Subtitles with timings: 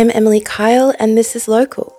[0.00, 1.94] I'm Emily Kyle, and this is Local.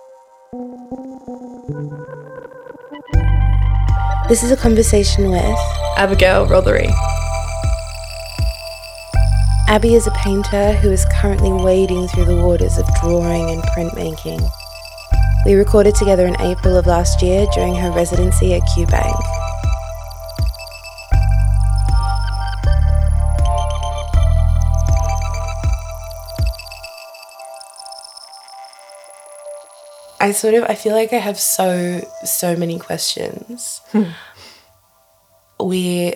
[4.28, 5.56] This is a conversation with
[5.96, 6.90] Abigail Rothery.
[9.68, 14.50] Abby is a painter who is currently wading through the waters of drawing and printmaking.
[15.46, 19.31] We recorded together in April of last year during her residency at QBank.
[30.32, 33.82] I sort of I feel like I have so so many questions.
[35.60, 36.14] we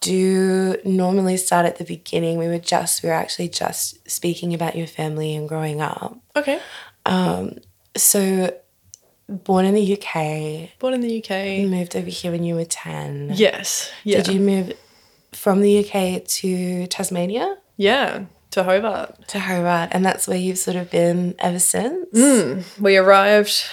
[0.00, 2.38] do normally start at the beginning.
[2.38, 6.16] We were just we were actually just speaking about your family and growing up.
[6.34, 6.58] Okay.
[7.04, 7.58] Um,
[7.94, 8.50] so
[9.28, 11.68] born in the UK, Born in the UK.
[11.68, 13.32] moved over here when you were ten.
[13.34, 13.92] Yes.
[14.04, 14.22] Yeah.
[14.22, 14.72] Did you move
[15.32, 17.58] from the UK to Tasmania?
[17.76, 18.24] Yeah.
[18.52, 19.28] To Hobart.
[19.28, 22.08] To Hobart, and that's where you've sort of been ever since.
[22.78, 23.64] We arrived,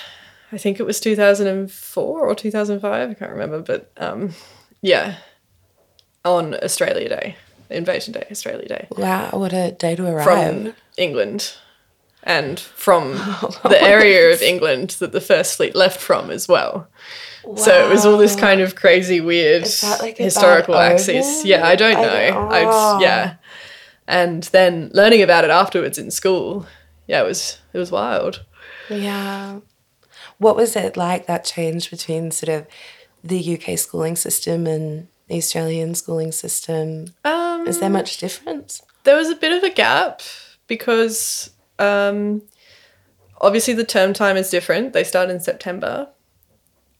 [0.51, 3.09] I think it was 2004 or 2005.
[3.09, 3.61] I can't remember.
[3.61, 4.33] But um,
[4.81, 5.17] yeah,
[6.23, 7.35] on Australia Day,
[7.69, 8.87] Invasion Day, Australia Day.
[8.91, 10.23] Wow, what a day to arrive.
[10.23, 11.55] From England.
[12.23, 13.13] And from
[13.63, 16.89] the area of England that the First Fleet left from as well.
[17.55, 19.65] So it was all this kind of crazy, weird
[20.01, 21.45] like historical axis.
[21.45, 22.49] Yeah, I don't know.
[22.49, 22.99] I oh.
[22.99, 23.35] yeah,
[24.07, 26.65] and then learning about it afterwards in school.
[27.07, 28.45] Yeah, it was it was wild.
[28.89, 29.59] Yeah.
[30.37, 32.67] What was it like that change between sort of
[33.23, 37.13] the UK schooling system and the Australian schooling system?
[37.25, 38.81] Um, Is there much difference?
[39.03, 40.21] there was a bit of a gap
[40.67, 42.41] because um,
[43.39, 44.91] obviously the term time is different.
[44.93, 46.09] They start in September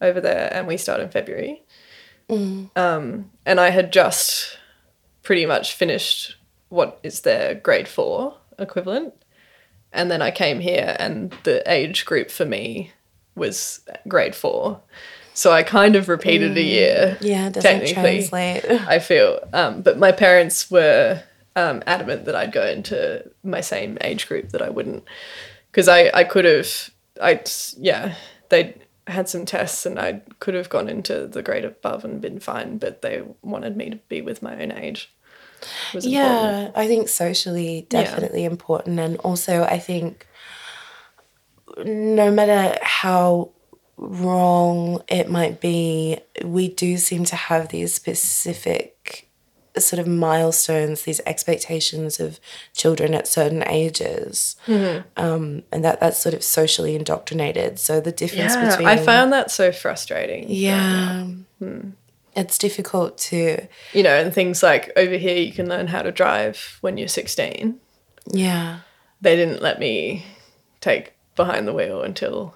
[0.01, 1.63] over there, and we start in February.
[2.29, 4.57] Um, and I had just
[5.23, 6.35] pretty much finished
[6.69, 9.13] what is their grade four equivalent,
[9.91, 12.91] and then I came here, and the age group for me
[13.35, 14.81] was grade four.
[15.33, 17.17] So I kind of repeated a year.
[17.22, 18.28] Yeah, it doesn't technically.
[18.29, 18.66] translate.
[18.88, 19.39] I feel.
[19.53, 21.22] Um, but my parents were
[21.55, 25.03] um, adamant that I'd go into my same age group that I wouldn't,
[25.72, 26.89] because I I could have
[27.22, 27.41] I
[27.78, 28.16] yeah
[28.49, 28.75] they
[29.07, 32.78] had some tests and I could have gone into the grade above and been fine,
[32.78, 35.13] but they wanted me to be with my own age.
[35.94, 36.12] Was important.
[36.12, 39.00] Yeah, I think socially definitely important.
[39.00, 40.28] And also, I think
[41.85, 43.50] no matter how
[43.97, 49.28] wrong it might be, we do seem to have these specific
[49.78, 52.40] sort of milestones, these expectations of
[52.73, 54.56] children at certain ages.
[55.16, 57.79] Um, and that that's sort of socially indoctrinated.
[57.79, 58.88] So the difference Yeah, between.
[58.88, 60.46] I found that so frustrating.
[60.50, 61.28] Yeah.
[62.37, 63.67] It's difficult to.
[63.93, 67.07] You know, and things like over here you can learn how to drive when you're
[67.09, 67.79] 16.
[68.31, 68.79] Yeah.
[69.21, 70.25] they didn't let me
[70.81, 72.55] take behind the wheel until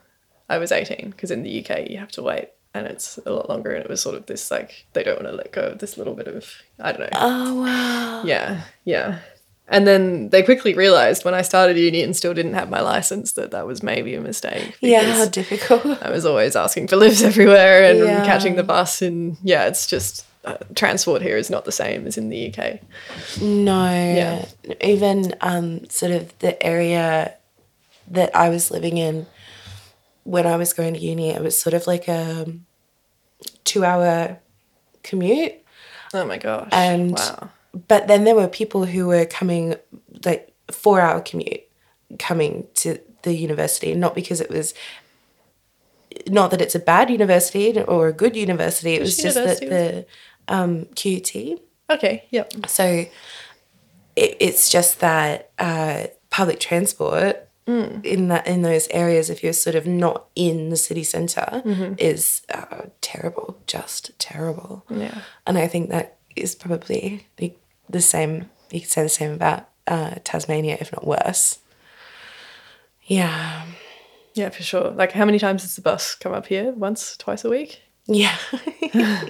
[0.50, 3.50] I was 18 because in the UK you have to wait and it's a lot
[3.50, 5.80] longer and it was sort of this like they don't want to let go of
[5.80, 6.46] this little bit of
[6.80, 7.10] I don't know.
[7.14, 8.24] Oh, wow.
[8.24, 9.20] Yeah, yeah.
[9.72, 13.32] And then they quickly realized when I started uni and still didn't have my license
[13.32, 14.78] that that was maybe a mistake.
[14.82, 15.86] Yeah, how difficult.
[16.04, 18.26] I was always asking for lifts everywhere and Yeah.
[18.26, 22.18] catching the bus and yeah, it's just uh, transport here is not the same as
[22.18, 22.80] in the UK.
[23.42, 23.86] No.
[23.90, 24.46] Yeah.
[24.82, 27.34] Even um, sort of the area
[28.10, 29.26] that I was living in
[30.24, 32.46] when I was going to uni, it was sort of like a
[33.64, 34.38] two hour
[35.04, 35.54] commute.
[36.14, 36.70] Oh my gosh.
[36.74, 37.50] And wow.
[37.88, 39.76] But then there were people who were coming
[40.26, 41.62] like four hour commute
[42.20, 44.74] coming to the university, not because it was
[46.28, 48.96] not that it's a bad university or a good university.
[48.96, 50.06] It was Which just that the
[50.48, 51.60] um, QT.
[51.90, 52.54] Okay, yep.
[52.68, 57.48] So it, it's just that uh, public transport
[58.04, 61.62] in that in those areas, if you're sort of not in the city center,
[61.98, 64.84] is uh, terrible, just terrible.
[64.90, 65.22] Yeah.
[65.48, 67.54] And I think that is probably the,
[67.92, 68.50] the same.
[68.72, 71.60] You could say the same about uh, Tasmania, if not worse.
[73.04, 73.66] Yeah,
[74.34, 74.92] Yeah, for sure.
[74.92, 76.72] Like, how many times does the bus come up here?
[76.72, 77.82] Once, twice a week?
[78.08, 78.36] yeah,
[78.94, 79.30] yeah,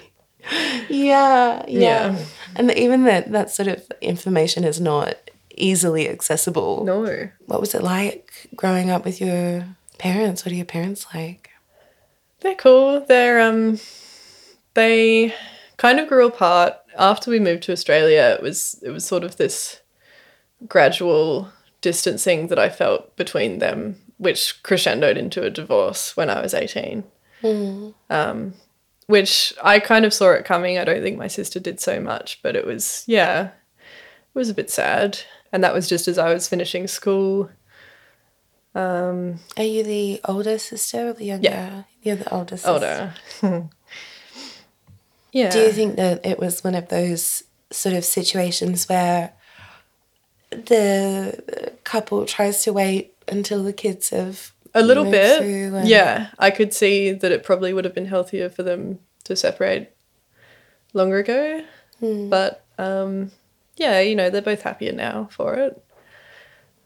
[0.90, 1.63] yeah.
[1.68, 2.25] Yeah.
[2.56, 5.16] And even that that sort of information is not
[5.56, 6.84] easily accessible.
[6.86, 7.30] No.
[7.46, 9.66] What was it like growing up with your
[9.98, 10.46] parents?
[10.46, 11.50] What are your parents like?
[12.42, 13.02] They're cool.
[13.02, 13.80] They're um
[14.74, 15.34] they
[15.78, 18.36] kind of grew apart after we moved to Australia.
[18.38, 19.82] It was it was sort of this
[20.68, 21.50] gradual
[21.82, 27.04] distancing that I felt between them, which crescendoed into a divorce when I was 18.
[28.10, 28.54] Um,
[29.08, 30.78] which I kind of saw it coming.
[30.78, 33.52] I don't think my sister did so much, but it was, yeah, it
[34.36, 35.20] was a bit sad.
[35.52, 37.50] And that was just as I was finishing school.
[38.74, 41.50] Um, Are you the older sister or the younger?
[41.50, 41.84] Yeah.
[42.04, 43.14] You're the older sister.
[43.42, 43.70] older.
[45.31, 45.50] yeah.
[45.50, 49.33] Do you think that it was one of those sort of situations where
[50.51, 55.86] the couple tries to wait until the kids have a little bit.
[55.86, 59.89] Yeah, I could see that it probably would have been healthier for them to separate
[60.94, 61.63] longer ago.
[62.00, 62.30] Hmm.
[62.30, 63.31] But um,
[63.78, 65.83] yeah, you know, they're both happier now for it.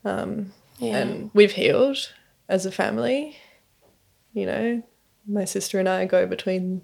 [0.04, 0.98] Um, Yeah.
[0.98, 2.12] And we've healed
[2.50, 3.38] as a family.
[4.34, 4.84] You know,
[5.28, 6.82] my sister and I go between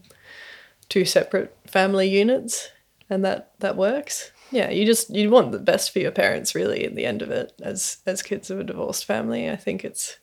[0.91, 2.69] two separate family units,
[3.09, 4.31] and that that works.
[4.51, 6.83] Yeah, you just you want the best for your parents, really.
[6.83, 10.19] In the end of it, as as kids of a divorced family, I think it's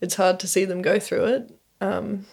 [0.00, 1.58] it's hard to see them go through it.
[1.82, 2.26] Um,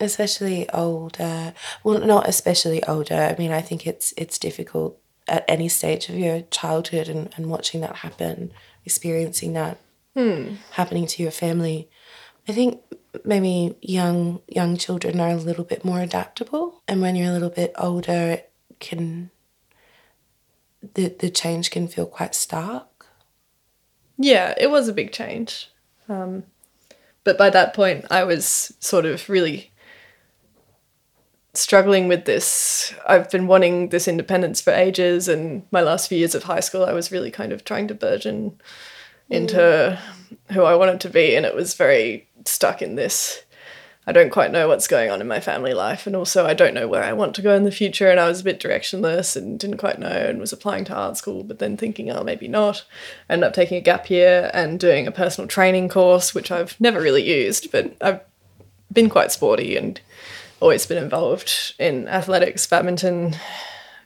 [0.00, 1.52] especially older
[1.82, 4.96] well not especially older i mean i think it's it's difficult
[5.26, 8.52] at any stage of your childhood and, and watching that happen
[8.84, 9.76] experiencing that
[10.72, 11.90] happening to your family
[12.48, 12.80] i think
[13.24, 17.50] maybe young young children are a little bit more adaptable and when you're a little
[17.50, 19.30] bit older it can
[20.94, 22.88] the, the change can feel quite stark
[24.18, 25.70] yeah, it was a big change.
[26.08, 26.42] Um,
[27.24, 29.70] but by that point, I was sort of really
[31.54, 32.92] struggling with this.
[33.06, 36.84] I've been wanting this independence for ages, and my last few years of high school,
[36.84, 38.60] I was really kind of trying to burgeon
[39.30, 39.98] into
[40.52, 43.42] who I wanted to be, and it was very stuck in this.
[44.06, 46.72] I don't quite know what's going on in my family life, and also I don't
[46.72, 48.10] know where I want to go in the future.
[48.10, 51.18] And I was a bit directionless and didn't quite know, and was applying to art
[51.18, 52.86] school, but then thinking, oh, maybe not.
[53.28, 57.02] Ended up taking a gap year and doing a personal training course, which I've never
[57.02, 58.20] really used, but I've
[58.90, 60.00] been quite sporty and
[60.60, 63.36] always been involved in athletics, badminton,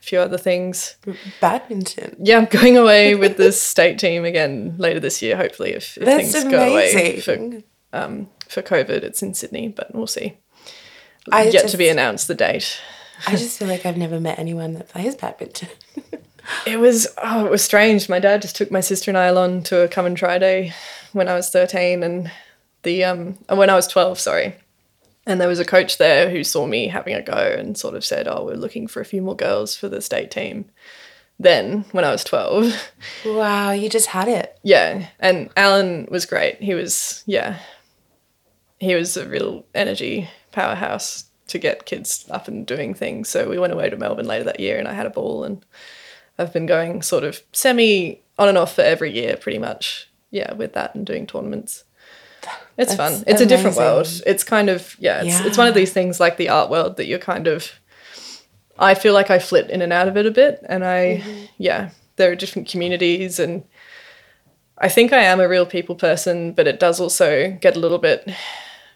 [0.03, 0.97] few other things.
[1.39, 5.97] badminton Yeah, I'm going away with the state team again later this year, hopefully, if,
[5.97, 7.61] if things go away for
[7.93, 9.03] um, for COVID.
[9.03, 10.37] It's in Sydney, but we'll see.
[11.31, 12.81] I Yet to be announced the date.
[13.27, 15.69] i just feel like i've never met anyone that plays badminton
[16.65, 18.09] It was oh, it was strange.
[18.09, 20.73] My dad just took my sister and I along to a come and try day
[21.13, 22.31] when I was thirteen, and
[22.83, 24.55] the um uh, when I was twelve, sorry.
[25.25, 28.03] And there was a coach there who saw me having a go and sort of
[28.03, 30.65] said, "Oh, we're looking for a few more girls for the state team."
[31.39, 32.73] Then, when I was twelve,
[33.25, 36.61] wow you just had it yeah, and Alan was great.
[36.61, 37.59] He was yeah,
[38.79, 43.29] he was a real energy powerhouse to get kids up and doing things.
[43.29, 45.65] So we went away to Melbourne later that year, and I had a ball, and
[46.37, 50.09] I've been going sort of semi on and off for every year, pretty much.
[50.31, 51.83] Yeah, with that and doing tournaments.
[52.77, 53.23] It's fun.
[53.27, 54.07] It's a different world.
[54.25, 55.23] It's kind of yeah.
[55.23, 57.71] It's it's one of these things like the art world that you're kind of.
[58.79, 61.45] I feel like I flit in and out of it a bit, and I Mm-hmm.
[61.57, 61.89] yeah.
[62.15, 63.63] There are different communities and
[64.77, 67.97] I think I am a real people person, but it does also get a little
[67.99, 68.29] bit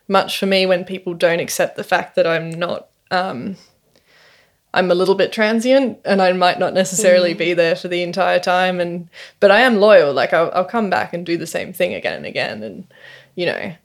[0.07, 2.89] much for me when people don't accept the fact that I'm not.
[3.09, 3.55] Um,
[4.73, 7.37] I'm a little bit transient, and I might not necessarily mm.
[7.37, 8.79] be there for the entire time.
[8.79, 9.09] And
[9.39, 10.13] but I am loyal.
[10.13, 12.87] Like I'll, I'll come back and do the same thing again and again, and
[13.35, 13.75] you know,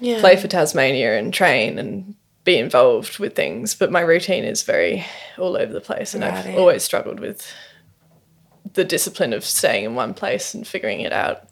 [0.00, 2.14] yeah play for Tasmania and train and
[2.44, 3.74] be involved with things.
[3.74, 5.06] But my routine is very
[5.38, 7.50] all over the place, and I've always struggled with
[8.74, 11.48] the discipline of staying in one place and figuring it out.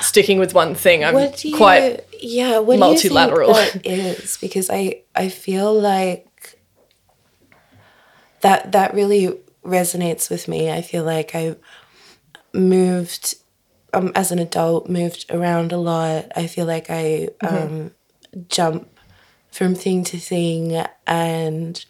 [0.00, 3.52] Sticking with one thing, I'm you, quite yeah what multilateral.
[3.52, 6.27] do you think that is because i i feel like
[8.40, 10.70] that that really resonates with me.
[10.70, 11.56] I feel like i
[12.54, 13.34] moved
[13.92, 16.26] um, as an adult moved around a lot.
[16.36, 17.92] I feel like i um,
[18.48, 18.88] jump
[19.50, 20.84] from thing to thing.
[21.06, 21.84] And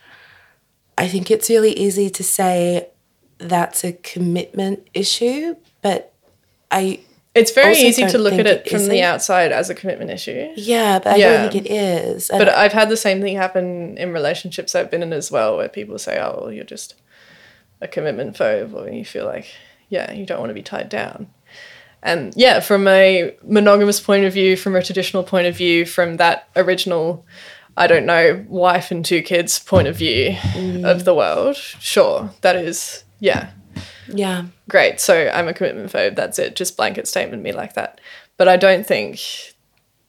[0.99, 2.89] i think it's really easy to say
[3.39, 6.13] that's a commitment issue but
[6.73, 7.01] i
[7.35, 10.11] It's very also easy to look at it it from the outside as a commitment
[10.11, 10.49] issue.
[10.57, 11.43] yeah but i Yeah.
[11.43, 14.91] don't think it is And But I've had the same thing happen in relationships I've
[14.91, 16.95] been in as well, where people say, "Oh, well, you're just
[17.81, 19.47] a commitment phobe," or you feel like,
[19.89, 21.29] yeah, you don't want to be tied down.
[22.03, 26.17] And yeah, from a monogamous point of view, from a traditional point of view, from
[26.17, 27.25] that original,
[27.77, 30.99] I don't know, wife and two kids point of view of mm-hmm.
[31.05, 33.51] the world, sure, that is, yeah,
[34.09, 35.01] yeah great.
[35.01, 36.17] So I'm a commitment phobe.
[36.17, 36.57] That's it.
[36.57, 38.01] Just blanket statement me like that.
[38.37, 39.21] But I don't think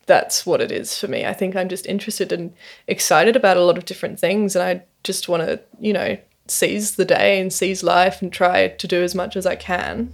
[0.05, 1.25] that's what it is for me.
[1.25, 2.53] I think I'm just interested and
[2.87, 6.95] excited about a lot of different things, and I just want to, you know, seize
[6.95, 10.13] the day and seize life and try to do as much as I can.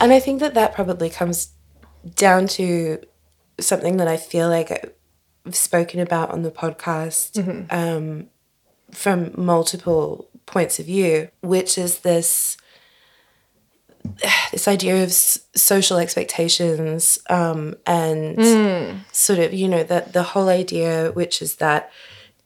[0.00, 1.50] And I think that that probably comes
[2.16, 3.00] down to
[3.60, 7.74] something that I feel like I've spoken about on the podcast Mm-hmm.
[7.74, 8.26] um,
[8.90, 12.56] from multiple points of view, which is this
[14.52, 19.00] this idea of s- social expectations um, and Mm.
[19.12, 21.90] sort of you know that the whole idea which is that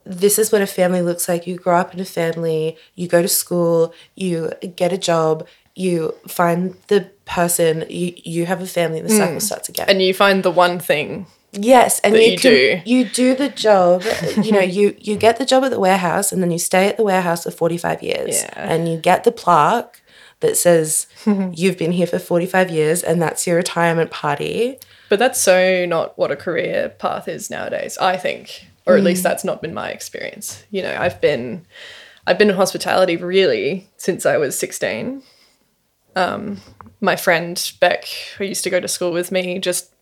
[0.05, 3.23] this is what a family looks like you grow up in a family you go
[3.23, 8.99] to school you get a job you find the person you, you have a family
[9.01, 9.91] and the cycle starts again Mm.
[9.91, 11.27] And you find the one thing.
[11.57, 12.81] Yes, and you, you can, do.
[12.85, 14.03] you do the job.
[14.43, 16.97] you know, you you get the job at the warehouse, and then you stay at
[16.97, 18.71] the warehouse for forty five years, Yeah.
[18.73, 20.03] and you get the plaque
[20.45, 21.07] that says
[21.53, 24.79] you've been here for forty five years, and that's your retirement party.
[25.09, 28.69] But that's so not what a career path is nowadays, I think.
[28.87, 30.63] Or at least that's not been my experience.
[30.71, 31.65] You know, I've been
[32.27, 35.23] I've been in hospitality really since I was 16.
[36.17, 36.61] Um,
[37.01, 38.05] my friend Beck,
[38.37, 39.93] who used to go to school with me, just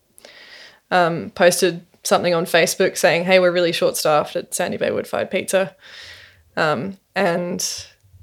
[0.90, 5.06] um, posted something on Facebook saying, "Hey, we're really short staffed at Sandy Bay Wood
[5.06, 5.74] Fired Pizza,"
[6.56, 7.60] um, and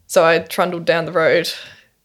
[0.08, 1.52] so I trundled down the road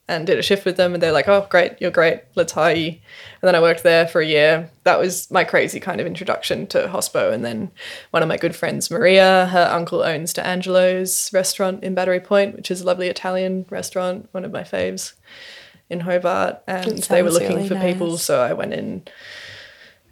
[0.07, 2.77] and did a shift with them, and they're like, "Oh, great, you're great, let's hire
[2.77, 2.99] you." And
[3.43, 4.71] then I worked there for a year.
[4.85, 7.33] That was my crazy kind of introduction to hospo.
[7.33, 7.71] And then
[8.11, 12.57] one of my good friends, Maria, her uncle owns De Angelo's restaurant in Battery Point,
[12.57, 15.15] which is a lovely Italian restaurant, one of my faves
[15.91, 19.03] in Hobart, and they were looking really for people, so I went in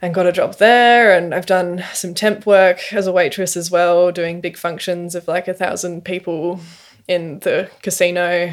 [0.03, 3.71] and got a job there and I've done some temp work as a waitress as
[3.71, 6.61] well, doing big functions of like a thousand people
[7.07, 8.53] in the casino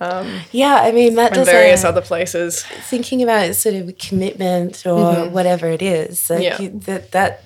[0.00, 2.62] Um, yeah, I mean that does various other places.
[2.62, 5.32] thinking about sort of commitment or mm-hmm.
[5.32, 6.28] whatever it is.
[6.28, 6.60] Like Yeah.
[6.60, 7.44] you, that that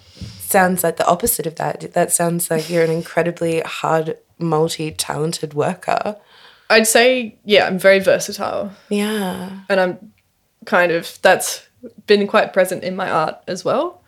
[0.51, 1.93] sounds like the opposite of that.
[1.93, 6.17] That sounds like you're an incredibly hard, multi-talented worker.
[6.69, 9.61] I'd say, yeah, I'm very versatile Yeah.
[9.69, 10.13] and I'm
[10.67, 11.69] kind of, that's
[12.07, 14.00] been quite present in my art as well.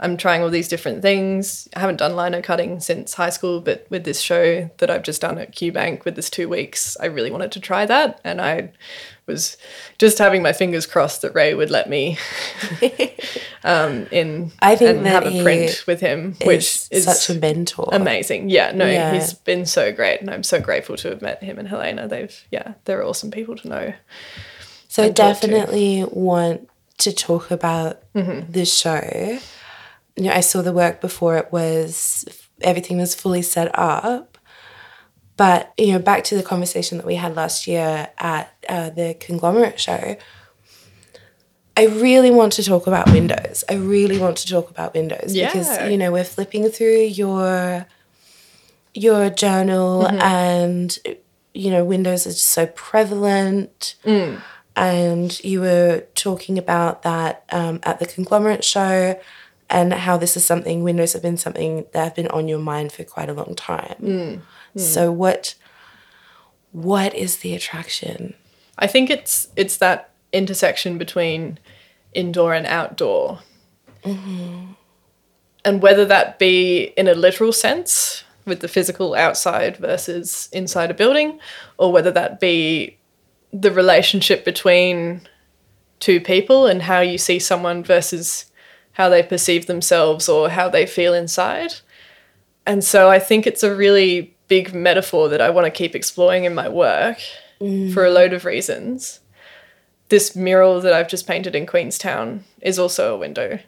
[0.00, 1.66] I'm trying all these different things.
[1.74, 5.20] I haven't done lino cutting since high school, but with this show that I've just
[5.20, 8.20] done at QBank with this two weeks, I really wanted to try that.
[8.22, 8.70] And I
[9.26, 9.56] was
[9.98, 12.16] just having my fingers crossed that Ray would let me
[13.64, 17.38] um, in I think and have a print with him, which Is is such a
[17.40, 17.88] mentor.
[17.92, 18.50] amazing.
[18.50, 19.12] Yeah, no, Yeah.
[19.14, 22.08] he's been so great, and I'm so grateful to have met him and Helena.
[22.08, 23.92] They've, yeah, they're awesome people to know.
[24.88, 25.22] So I talk to.
[25.48, 28.50] definitely want to talk about Mm-hmm.
[28.52, 29.38] the show.
[30.18, 32.24] You know, I saw the work before it was
[32.60, 34.36] everything was fully set up.
[35.36, 39.14] But you know, back to the conversation that we had last year at uh, the
[39.20, 40.16] conglomerate show.
[41.76, 43.62] I really want to talk about Windows.
[43.68, 47.86] I really want to talk about Windows because you know we're flipping through your
[48.94, 50.98] your journal and
[51.54, 53.94] you know Windows is so prevalent
[54.74, 59.16] and you were talking about that um, at the conglomerate show
[59.70, 62.92] and how this is something windows have been something that have been on your mind
[62.92, 63.96] for quite a long time.
[64.00, 64.40] Mm,
[64.76, 64.80] mm.
[64.80, 65.54] So what
[66.72, 68.34] what is the attraction?
[68.78, 71.58] I think it's it's that intersection between
[72.12, 73.40] indoor and outdoor,
[74.02, 74.72] mm-hmm.
[75.64, 80.94] and whether that be in a literal sense with the physical outside versus inside a
[80.94, 81.38] building,
[81.76, 82.96] or whether that be
[83.52, 85.20] the relationship between
[86.00, 88.47] two people and how you see someone versus
[88.98, 91.72] how they perceive themselves or how they feel inside.
[92.66, 96.44] And so I think it's a really big metaphor that I want to keep exploring
[96.44, 97.18] in my work
[97.92, 99.20] for a load of reasons.
[100.10, 103.58] This mural that I've just painted in Queenstown is also a window.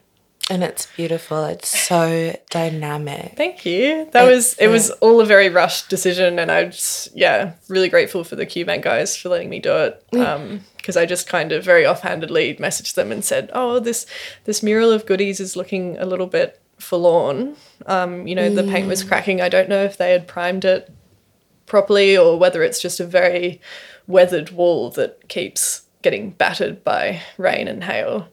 [0.49, 4.07] and it's beautiful it's so dynamic Thank you.
[4.11, 8.23] That was it was all a very rushed decision and I just yeah, really grateful
[8.23, 10.03] for the QBank guys for letting me do it.
[10.13, 14.05] Um because I just kind of very offhandedly messaged them and said, "Oh, this
[14.45, 17.55] this mural of goodies is looking a little bit forlorn.
[17.85, 19.39] Um, you know, the paint was cracking.
[19.39, 20.91] I don't know if they had primed it
[21.65, 23.61] properly or whether it's just a very
[24.07, 28.27] weathered wall that keeps getting battered by rain and hail.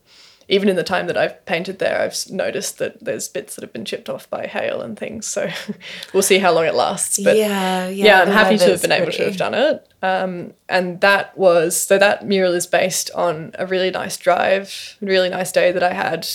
[0.51, 3.73] Even in the time that I've painted there, I've noticed that there's bits that have
[3.73, 5.27] been chipped off by hail and things.
[5.27, 5.51] So
[6.15, 7.21] we'll see how long it lasts.
[7.23, 9.87] But yeah yeah yeah, I'm happy to have been able to have done it.
[10.03, 15.07] Um, and that was so that mural is based on a really nice drive, a
[15.07, 16.27] really nice day that I had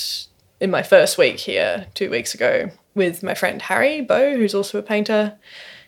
[0.59, 4.77] in my first week here two weeks ago with my friend Harry Bow, who's also
[4.77, 5.37] a painter.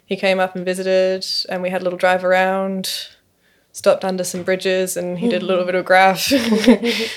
[0.06, 3.10] He came up and visited, and we had a little drive around
[3.76, 6.28] stopped under some bridges and he did a little bit of graph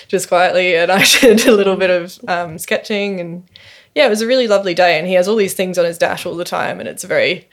[0.09, 3.49] just quietly and I did a little bit of um, sketching and
[3.95, 5.99] yeah, it was a really lovely day and he has all these things on his
[5.99, 7.49] dash all the time and it's a very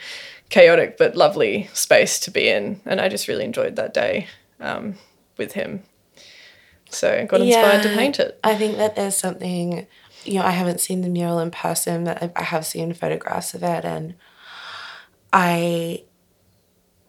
[0.50, 4.26] chaotic but lovely space to be in and I just really enjoyed that day
[4.60, 4.96] um,
[5.38, 5.84] with him.
[6.90, 8.40] So I got inspired to paint it.
[8.44, 9.86] I think that there's something,
[10.24, 13.62] you know, I haven't seen the mural in person, but I have seen photographs of
[13.62, 14.16] it and
[15.32, 16.06] I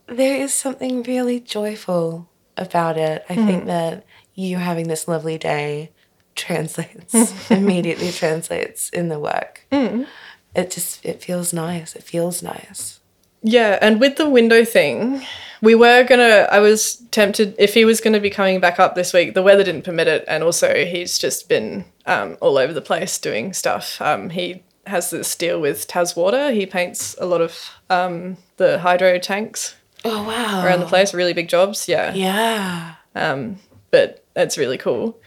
[0.09, 3.25] there is something really joyful about it.
[3.29, 3.47] I mm.
[3.47, 3.69] think hmm.
[3.69, 5.91] that you having this lovely day
[6.35, 9.67] translates immediately translates in the work.
[9.73, 10.07] Mm.
[10.55, 11.97] It just it feels nice.
[11.97, 13.01] It feels nice.
[13.43, 15.23] Yeah, and with the window thing,
[15.61, 16.49] we were gonna.
[16.51, 19.35] I was tempted if he was gonna be coming back up this week.
[19.35, 23.19] The weather didn't permit it, and also he's just been um, all over the place
[23.19, 24.01] doing stuff.
[24.01, 26.55] Um, he has this deal with TasWater.
[26.55, 29.75] He paints a lot of um, the hydro tanks
[30.07, 30.65] Oh wow!
[30.65, 31.89] Around the place, really big jobs.
[31.89, 32.15] Yeah.
[32.15, 32.95] Yeah.
[33.15, 33.59] Um,
[33.91, 35.19] but that's really cool.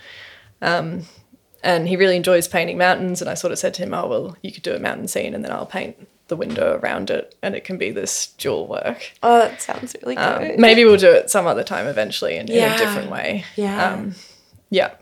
[0.61, 1.03] Um,
[1.63, 3.21] and he really enjoys painting mountains.
[3.21, 5.33] And I sort of said to him, "Oh well, you could do a mountain scene,
[5.33, 9.11] and then I'll paint the window around it, and it can be this dual work."
[9.23, 12.67] Oh, that sounds really um, maybe we'll do it some other time eventually, in, yeah.
[12.67, 13.45] in a different way.
[13.55, 13.91] Yeah.
[13.93, 14.15] Um,
[14.69, 14.93] yeah.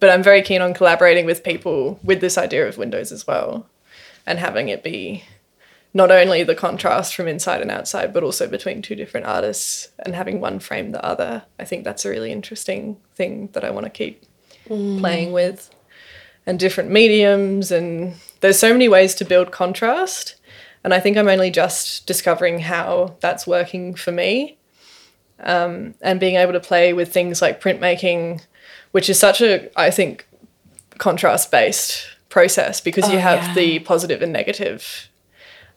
[0.00, 3.66] But I'm very keen on collaborating with people with this idea of windows as well,
[4.26, 5.22] and having it be
[5.94, 10.14] not only the contrast from inside and outside, but also between two different artists and
[10.14, 11.42] having one frame the other.
[11.58, 14.24] I think that's a really interesting thing that I want to keep
[14.68, 14.98] mm.
[14.98, 15.70] playing with.
[16.44, 20.34] And different mediums, and there's so many ways to build contrast.
[20.82, 24.58] And I think I'm only just discovering how that's working for me.
[25.38, 28.44] Um, and being able to play with things like printmaking,
[28.90, 30.26] which is such a, I think,
[30.98, 33.54] contrast based process because oh, you have yeah.
[33.54, 35.08] the positive and negative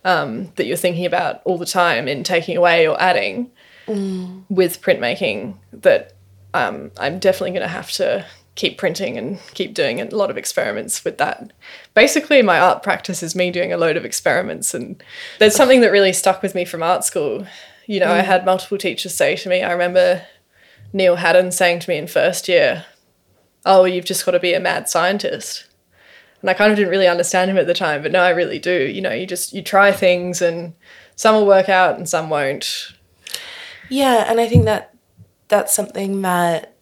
[0.05, 3.51] um, that you're thinking about all the time in taking away or adding
[3.87, 4.43] mm.
[4.49, 6.13] with printmaking that
[6.53, 10.37] um, I'm definitely going to have to keep printing and keep doing a lot of
[10.37, 11.51] experiments with that.
[11.93, 14.73] Basically, my art practice is me doing a load of experiments.
[14.73, 15.03] And
[15.39, 17.45] there's something that really stuck with me from art school.
[17.87, 18.11] You know, mm.
[18.11, 20.21] I had multiple teachers say to me, I remember
[20.93, 22.85] Neil Haddon saying to me in first year,
[23.65, 25.65] Oh, you've just got to be a mad scientist
[26.41, 28.59] and I kind of didn't really understand him at the time, but now I really
[28.59, 28.85] do.
[28.85, 30.73] You know, you just you try things and
[31.15, 32.93] some will work out and some won't.
[33.89, 34.93] Yeah, and I think that
[35.47, 36.75] that's something that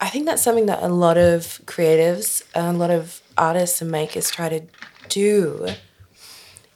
[0.00, 3.90] I think that's something that a lot of creatives, and a lot of artists and
[3.90, 4.62] makers try to
[5.08, 5.68] do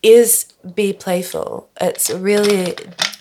[0.03, 1.69] is be playful.
[1.81, 2.75] It's really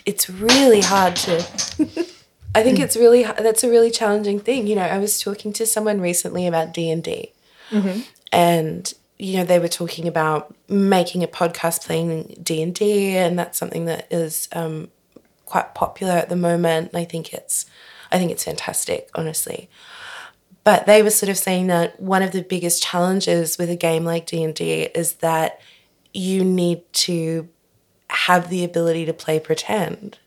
[0.06, 1.38] it's really hard to
[2.54, 4.68] I think it's really that's a really challenging thing.
[4.68, 7.32] You know, I was talking to someone recently about D and D,
[7.70, 8.02] mm-hmm.
[8.32, 13.86] and you know they were talking about making a podcast playing d&d and that's something
[13.86, 14.90] that is um,
[15.46, 17.66] quite popular at the moment i think it's
[18.12, 19.70] i think it's fantastic honestly.
[20.64, 24.06] But they were sort of saying that one of the biggest challenges with a game
[24.06, 24.64] like d&d
[24.96, 25.60] is that
[26.14, 27.50] you need to
[28.10, 30.20] have the ability to play pretend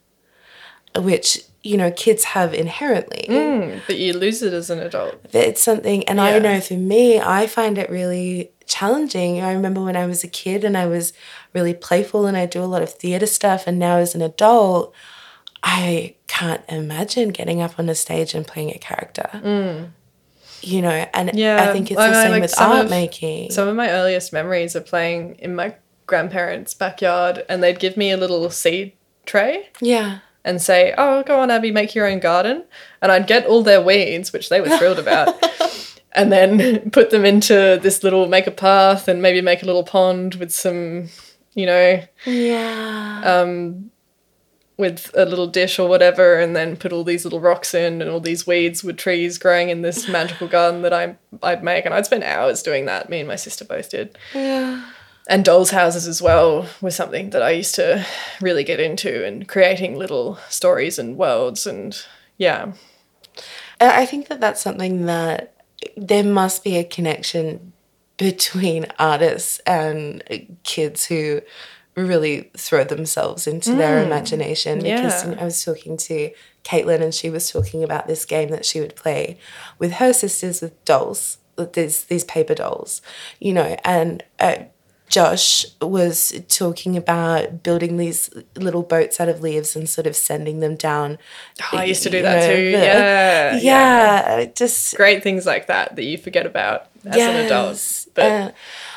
[0.96, 3.26] which you know kids have inherently.
[3.28, 5.16] Mm, but you lose it as an adult.
[5.32, 6.24] It's something and yeah.
[6.24, 9.40] i know for me i find it really challenging.
[9.40, 11.12] I remember when I was a kid and I was
[11.52, 14.94] really playful and I do a lot of theater stuff and now as an adult
[15.64, 19.30] I can't imagine getting up on a stage and playing a character.
[19.32, 19.90] Mm.
[20.60, 23.50] You know, and yeah, I think it's the same like with art of, making.
[23.50, 25.74] Some of my earliest memories are playing in my
[26.06, 28.92] grandparents' backyard and they'd give me a little seed
[29.24, 29.70] tray.
[29.80, 30.18] Yeah.
[30.44, 32.64] And say, Oh, go on, Abby, make your own garden.
[33.00, 35.34] And I'd get all their weeds, which they were thrilled about.
[36.14, 39.84] and then put them into this little make a path and maybe make a little
[39.84, 41.08] pond with some
[41.54, 43.22] you know yeah.
[43.24, 43.90] um
[44.76, 48.10] with a little dish or whatever and then put all these little rocks in and
[48.10, 51.84] all these weeds with trees growing in this magical garden that I I'd make.
[51.84, 53.08] And I'd spend hours doing that.
[53.08, 54.18] Me and my sister both did.
[54.34, 54.84] Yeah.
[55.28, 58.04] And dolls houses as well was something that I used to
[58.40, 61.96] really get into and creating little stories and worlds and
[62.36, 62.72] yeah.
[63.80, 65.53] I think that that's something that
[65.96, 67.72] there must be a connection
[68.16, 70.22] between artists and
[70.62, 71.40] kids who
[71.96, 73.78] really throw themselves into mm.
[73.78, 74.78] their imagination.
[74.78, 75.36] Because yeah.
[75.38, 76.30] I was talking to
[76.64, 79.38] Caitlin and she was talking about this game that she would play
[79.78, 81.38] with her sisters with dolls,
[81.72, 83.02] these these paper dolls,
[83.40, 84.22] you know, and.
[84.38, 84.56] Uh,
[85.08, 90.60] Josh was talking about building these little boats out of leaves and sort of sending
[90.60, 91.18] them down.
[91.72, 92.64] Oh, I used to do that know, too.
[92.72, 97.30] The, yeah, yeah, yeah, Just great things like that that you forget about as yes,
[97.30, 98.14] an adult.
[98.14, 98.52] But uh,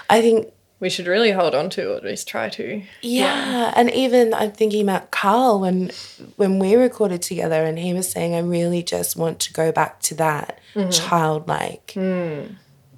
[0.09, 2.81] I think we should really hold on to, or at least try to.
[3.01, 3.73] Yeah.
[3.75, 5.91] and even I'm thinking about Carl when
[6.35, 9.99] when we recorded together, and he was saying, "I really just want to go back
[10.01, 10.59] to that
[10.91, 11.93] childlike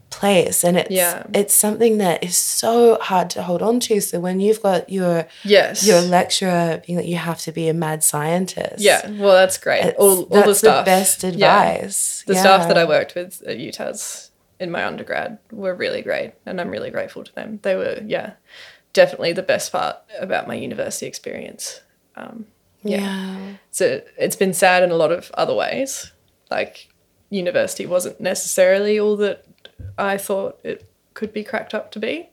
[0.10, 1.24] place," and it's Yeah.
[1.34, 4.00] it's something that is so hard to hold on to.
[4.02, 5.86] So when you've got your Yes.
[5.86, 9.08] your lecturer being that you have to be a mad scientist, yeah.
[9.10, 9.94] Well, that's great.
[9.98, 10.86] all, all that's the stuff.
[10.86, 11.30] best Yeah.
[11.30, 12.24] advice.
[12.28, 16.60] The staff that I worked with at UTAS in my undergrad were really great, and
[16.60, 17.60] I'm really grateful to them.
[17.62, 18.32] They were, yeah,
[18.94, 21.82] definitely the best part about my university experience.
[22.16, 22.48] Um,
[22.84, 23.38] yeah.
[23.72, 26.12] so it's been sad in a lot of other ways.
[26.52, 26.90] Like
[27.30, 29.46] university wasn't necessarily all that
[29.98, 32.30] I thought it could be cracked up to be.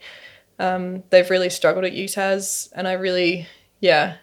[0.58, 3.46] Um, they've really struggled at UTAS, and I really,
[3.80, 4.16] yeah,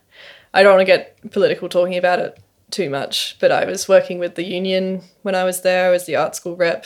[0.54, 2.40] I don't want to get political talking about it
[2.72, 5.88] too much, but I was working with the union when I was there.
[5.88, 6.86] I was the art school rep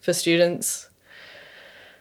[0.00, 0.88] for students.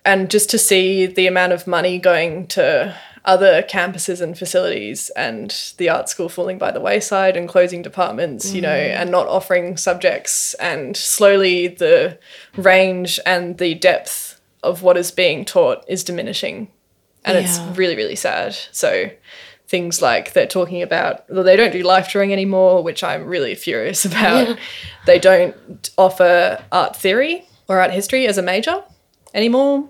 [0.03, 5.73] And just to see the amount of money going to other campuses and facilities and
[5.77, 8.95] the art school falling by the wayside and closing departments, you know, mm.
[8.95, 12.17] and not offering subjects and slowly the
[12.55, 16.69] range and the depth of what is being taught is diminishing.
[17.23, 18.55] And it's really, really sad.
[18.71, 19.09] So
[19.67, 23.55] things like they're talking about well, they don't do life drawing anymore, which I'm really
[23.55, 24.57] furious about.
[25.05, 28.83] They don't offer art theory or art history as a major
[29.33, 29.89] anymore.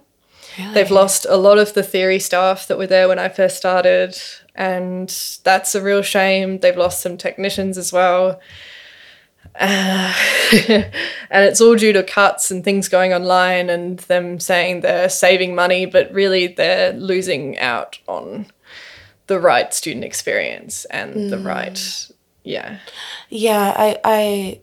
[0.73, 4.17] They've lost a lot of the theory staff that were there when I first started,
[4.53, 5.09] and
[5.43, 6.59] that's a real shame.
[6.59, 8.39] They've lost some technicians as well.
[9.59, 10.13] Uh,
[10.67, 15.55] and it's all due to cuts and things going online and them saying they're saving
[15.55, 18.47] money, but really they're losing out on
[19.27, 22.11] the right student experience and the right,
[22.43, 22.79] yeah.
[23.29, 24.61] Yeah, I, I,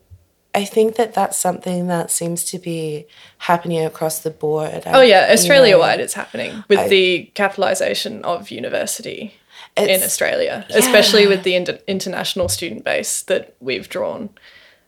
[0.55, 3.07] I think that that's something that seems to be
[3.39, 4.83] happening across the board.
[4.85, 9.33] Oh yeah, Australia wide it's happening with the capitalisation of university
[9.75, 14.29] in Australia, especially with the inter- international student base that we've drawn.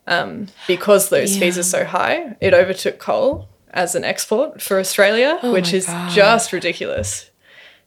[0.07, 5.39] Um, because those fees are so high, it overtook coal as an export for Australia,
[5.41, 6.11] which Oh my is God.
[6.11, 7.31] just ridiculous.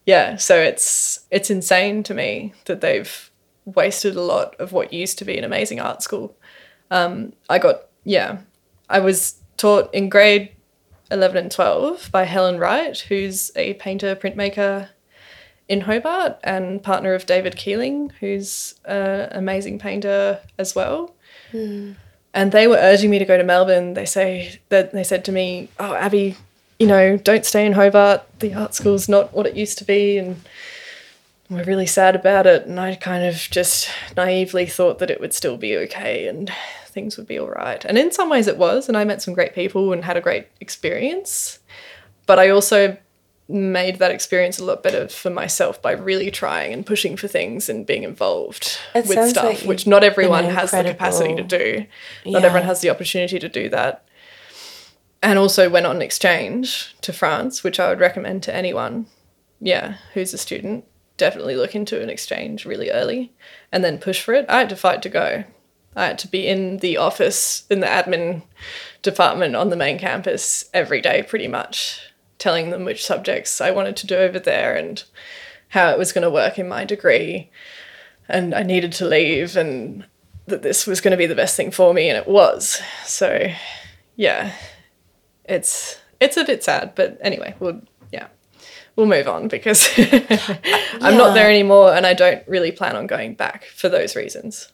[0.05, 3.31] Yeah, so it's it's insane to me that they've
[3.65, 6.35] wasted a lot of what used to be an amazing art school.
[6.91, 8.39] Um, I got yeah,
[8.89, 10.51] I was taught in grade
[11.11, 14.89] 11 and 12 by Helen Wright, who's a painter, printmaker
[15.69, 21.15] in Hobart and partner of David Keeling, who's an amazing painter as well.
[22.35, 23.95] And they were urging me to go to Melbourne.
[23.95, 26.37] They say that they said to me, "Oh, Abby,
[26.79, 28.23] you know, don't stay in Hobart.
[28.39, 30.37] The art school's not what it used to be, and
[31.51, 35.33] we're really sad about it." And I kind of just naively thought that it would
[35.35, 36.53] still be okay and
[36.99, 37.85] things would be all right.
[37.85, 38.89] And in some ways, it was.
[38.89, 41.61] And I met some great people and had a great experience.
[42.27, 42.97] But I also
[43.49, 47.69] made that experience a lot better for myself by really trying and pushing for things
[47.69, 51.87] and being involved It with stuff, like which not everyone has the capacity to do.
[52.27, 52.47] Not Yeah.
[52.49, 54.05] everyone has the opportunity to do that.
[55.23, 59.07] And also went on exchange to France, which I would recommend to anyone,
[59.61, 60.85] yeah, who's a student.
[61.17, 63.33] Definitely look into an exchange really early
[63.73, 64.47] and then push for it.
[64.49, 65.45] I had to fight to go.
[65.99, 68.43] I had to be in the office, in the admin
[69.03, 72.01] department on the main campus every day, pretty much,
[72.39, 75.03] telling them which subjects I wanted to do over there and
[75.71, 77.51] how it was going to work in my degree.
[78.29, 80.07] And I needed to leave and
[80.47, 82.81] that this was going to be the best thing for me, and it was.
[83.05, 83.49] So,
[84.15, 84.53] yeah,
[85.45, 87.81] it's it's a bit sad, but anyway, we'll
[88.13, 88.29] yeah,
[88.95, 93.35] we'll move on because I'm not there anymore, and I don't really plan on going
[93.35, 94.73] back for those reasons.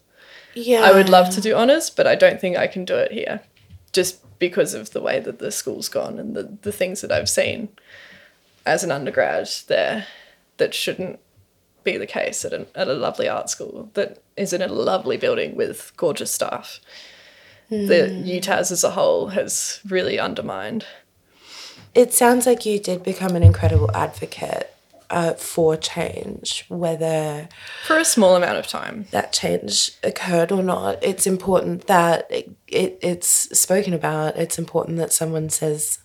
[0.55, 0.81] Yeah.
[0.81, 3.41] I would love to do honors, but I don't think I can do it here,
[3.91, 7.29] just because of the way that the school's gone and the the things that I've
[7.29, 7.69] seen
[8.65, 10.07] as an undergrad there
[10.57, 11.19] that shouldn't
[11.83, 15.17] be the case at, an, at a lovely art school that is in a lovely
[15.17, 16.79] building with gorgeous staff.
[17.69, 18.23] The hmm.
[18.23, 20.85] UTAS as a whole has really undermined.
[21.93, 24.74] It sounds like you did become an incredible advocate
[25.15, 27.47] uh, for change, whether
[27.87, 29.07] For a small amount of time.
[29.11, 31.01] that change occurred or not.
[31.01, 34.35] It's important that it, it it's spoken about.
[34.35, 35.99] It's important that someone says,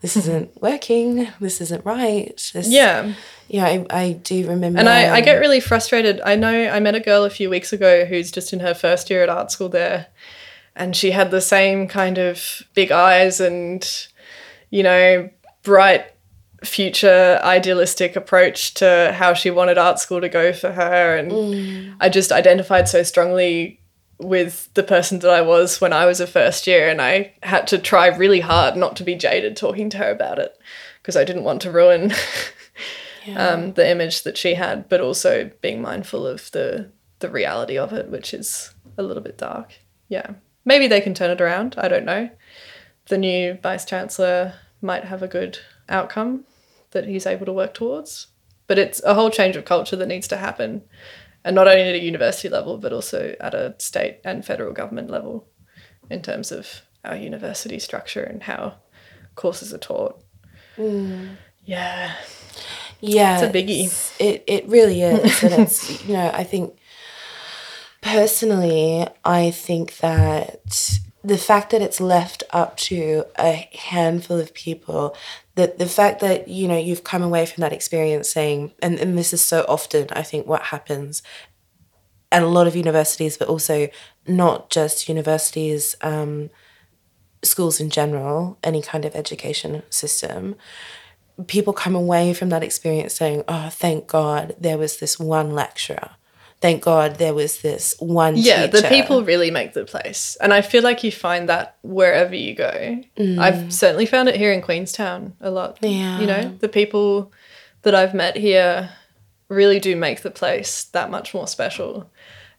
[0.00, 1.28] "This isn't working.
[1.40, 3.12] This isn't right." This, Yeah.
[3.48, 3.66] yeah.
[3.66, 6.20] I, I do remember, And I, I get really frustrated.
[6.24, 9.10] I know I met a girl a few weeks ago who's just in her first
[9.10, 10.06] year at art school there.
[10.74, 13.84] And she had the same kind of big eyes and,
[14.70, 15.28] you know,
[15.64, 16.04] bright
[16.64, 21.16] future idealistic approach to how she wanted art school to go for her.
[21.16, 23.80] And I just identified so strongly
[24.18, 26.88] with the person that I was when I was a first year.
[26.88, 30.38] And I had to try really hard not to be jaded talking to her about
[30.40, 30.58] it
[31.00, 32.12] because I didn't want to ruin
[33.26, 33.48] Yeah.
[33.48, 37.92] um, the image that she had, but also being mindful of the the reality of
[37.92, 39.74] it, which is a little bit dark.
[40.08, 40.30] Yeah,
[40.64, 41.74] maybe they can turn it around.
[41.76, 42.30] I don't know.
[43.08, 45.58] The new vice chancellor might have a good
[45.88, 46.44] outcome
[46.90, 48.28] that he's able to work towards,
[48.66, 50.82] but it's a whole change of culture that needs to happen,
[51.44, 55.10] and not only at a university level, but also at a state and federal government
[55.10, 55.46] level,
[56.10, 58.74] in terms of our university structure and how
[59.34, 60.22] courses are taught.
[60.76, 61.36] Mm.
[61.64, 62.14] Yeah,
[63.00, 64.20] Yeah, It's a biggie.
[64.20, 66.76] It it really is, and it's you know I think
[68.00, 75.16] personally I think that the fact that it's left up to a handful of people,
[75.58, 79.18] that the fact that you know you've come away from that experience saying, and, and
[79.18, 81.20] this is so often I think what happens
[82.30, 83.88] at a lot of universities, but also
[84.28, 85.96] not just universities.
[86.00, 86.50] Um,
[87.42, 90.54] schools in general, any kind of education system,
[91.48, 96.10] people come away from that experience saying, "Oh, thank God there was this one lecturer.
[96.60, 100.36] Thank God there was this one yeah the people really make the place.
[100.40, 103.00] And i feel like you find that wherever you go.
[103.18, 106.18] I've certainly found it here in queenstown a lot Yeah.
[106.20, 106.56] you know?
[106.58, 107.32] The people
[107.82, 108.90] that i've met here
[109.48, 112.10] really do make the place that much more special.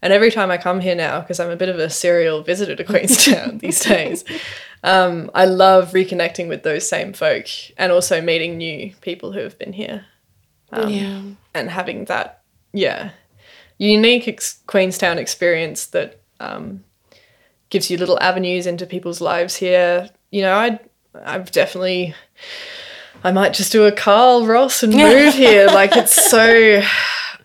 [0.02, 2.76] And every time i come here now because i'm a bit of a serial visitor
[2.78, 4.24] to queenstown these days
[4.82, 9.60] um, i love reconnecting with those same folk and also meeting new people who have
[9.60, 10.06] been here.
[10.72, 11.22] Yeah,
[11.54, 13.10] and having that yeah
[13.80, 16.84] unique ex- queenstown experience that um,
[17.72, 20.80] gives you little avenues into people's lives here you know i
[21.26, 22.14] i've definitely
[23.24, 26.82] i might just do a carl ross and move here like it's so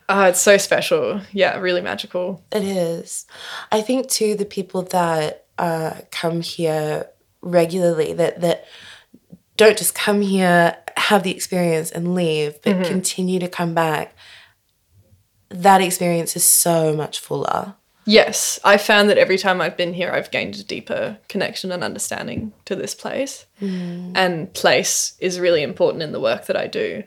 [0.07, 3.25] uh, it's so special yeah really magical it is.
[3.71, 7.07] I think too the people that uh, come here
[7.41, 8.65] regularly that that
[9.57, 12.83] don't just come here, have the experience and leave, but Mm-hmm.
[12.83, 14.13] continue to come back.
[15.55, 17.75] That experience is so much fuller.
[18.07, 21.83] yes i found that every time i've been here i've gained a deeper connection and
[21.83, 23.45] understanding to this place.
[23.59, 24.11] Mm.
[24.15, 27.03] And place is really important in the work that i do.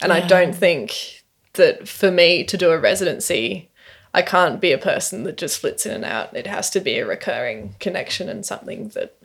[0.00, 1.24] And i don't think
[1.54, 3.68] that for me to do a residency
[4.14, 6.34] i can't be a person that just flits in and out.
[6.34, 9.16] It has to be a recurring connection and something that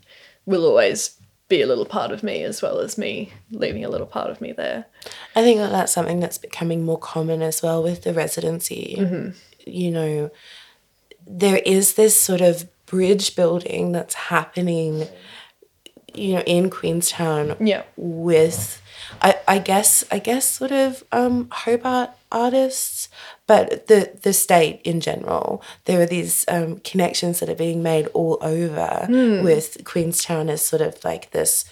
[0.45, 1.17] will always
[1.47, 4.41] be a little part of me as well as me leaving a little part of
[4.41, 4.85] me there.
[5.35, 8.95] I think that that's something that's becoming more common as well with the residency.
[9.65, 10.31] You know,
[11.27, 15.07] there is this sort of bridge building that's happening,
[16.13, 17.83] you know, in Queenstown yeah.
[17.95, 18.81] with,
[19.21, 22.94] I, I guess, I guess, sort of um, Hobart artists,
[23.47, 25.61] but the the state in general.
[25.85, 29.07] There are these um, connections that are being made all over
[29.43, 31.65] with Queenstown as sort of like this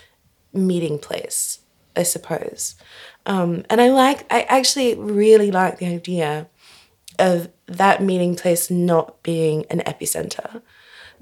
[0.53, 1.59] meeting place,
[1.95, 2.75] I suppose.
[3.25, 6.47] Um, and I like, I actually really like the idea
[7.19, 10.61] of that meeting place not being an epicenter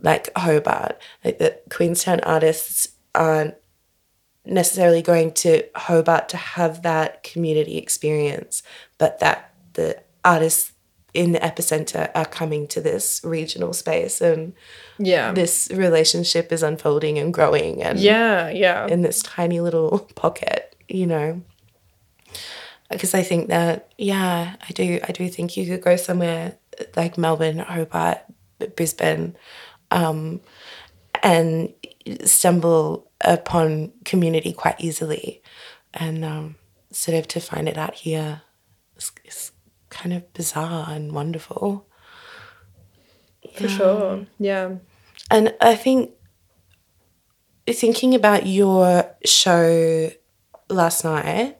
[0.01, 0.99] like Hobart.
[1.23, 3.55] Like that Queenstown artists aren't
[4.45, 8.63] necessarily going to Hobart to have that community experience,
[8.97, 10.73] but that the artists
[11.13, 14.53] in the epicenter are coming to this regional space and
[14.97, 20.75] yeah this relationship is unfolding and growing and yeah yeah in this tiny little pocket,
[20.87, 21.41] you know.
[22.89, 24.99] Because I think that, yeah, I do.
[25.07, 26.57] I do think you could go somewhere
[26.97, 28.19] like Melbourne, Hobart,
[28.75, 29.37] Brisbane,
[29.91, 30.41] um,
[31.23, 31.73] and
[32.25, 35.41] stumble upon community quite easily,
[35.93, 36.55] and um,
[36.91, 38.41] sort of to find it out here
[38.97, 39.51] is, is
[39.91, 41.85] kind of bizarre and wonderful.
[43.55, 44.67] for sure yeah
[45.29, 46.11] And I think
[47.67, 50.09] thinking about your show
[50.69, 51.57] last night,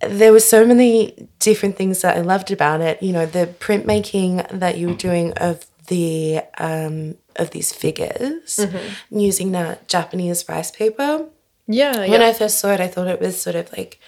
[0.00, 3.02] there were so many different things that I loved about it.
[3.02, 8.60] You know, the printmaking that you were doing of the um, of these figures
[9.10, 11.26] using that Japanese rice paper.
[11.66, 13.98] yeah When yeah I first saw it, I thought it was sort of like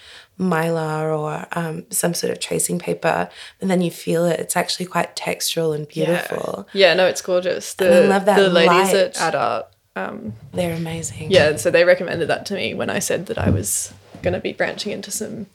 [0.41, 3.29] mylar or um, some sort of tracing paper.
[3.61, 6.67] And then you feel it; it's actually quite textural and beautiful.
[6.73, 7.73] Yeah, yeah no, it's gorgeous.
[7.75, 8.95] The, I love that the ladies light.
[8.95, 11.31] at Ad Art, um, They're amazing.
[11.31, 14.39] yeah, so they recommended that to me when I said that I was going to
[14.39, 15.47] be branching into some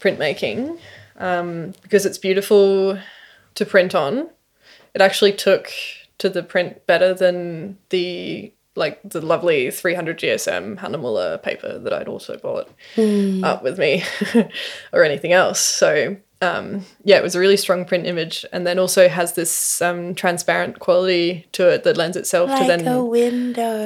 [0.00, 0.78] printmaking
[1.16, 2.98] um, because it's beautiful
[3.54, 4.30] to print on.
[4.94, 5.70] It actually took
[6.18, 12.08] to the print better than the like the lovely 300 GSM Hahnemühle paper that I'd
[12.08, 12.68] also bought
[13.44, 14.02] up with me
[14.92, 15.60] or anything else.
[15.60, 19.80] So um, yeah, it was a really strong print image, and then also has this
[19.80, 22.84] um, transparent quality to it that lends itself like to then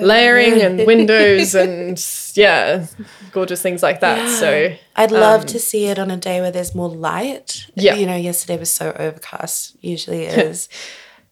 [0.02, 2.86] layering and windows and yeah,
[3.30, 4.28] gorgeous things like that.
[4.28, 7.66] So I'd love to see it on a day where there's more light.
[7.68, 7.94] Um, Yeah.
[7.94, 9.76] You know, yesterday was so overcast.
[9.80, 10.68] Usually it is.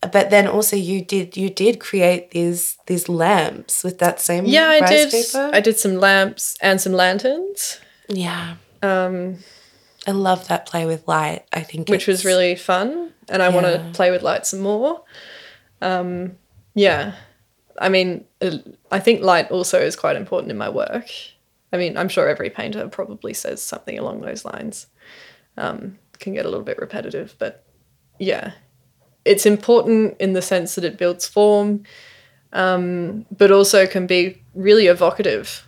[0.00, 4.68] But then also you did you did create these these lamps with that same yeah,
[4.68, 5.10] I did.
[5.10, 5.50] paper.
[5.52, 8.56] I did some lamps and some lanterns, yeah.
[8.82, 9.38] um,
[10.06, 11.44] I love that play with light.
[11.52, 15.02] I think which was really fun, and I want to play with light some more.
[15.80, 16.36] Um,
[16.74, 17.14] yeah,
[17.80, 18.58] I mean, uh,
[18.90, 21.08] I think light also is quite important in my work.
[21.72, 24.86] I mean, I'm sure every painter probably says something along those lines.
[25.56, 27.64] Um, can get a little bit repetitive, but
[28.18, 28.52] yeah,
[29.26, 31.84] it's important in the sense that it builds form,
[32.52, 35.66] um, but also can be really evocative.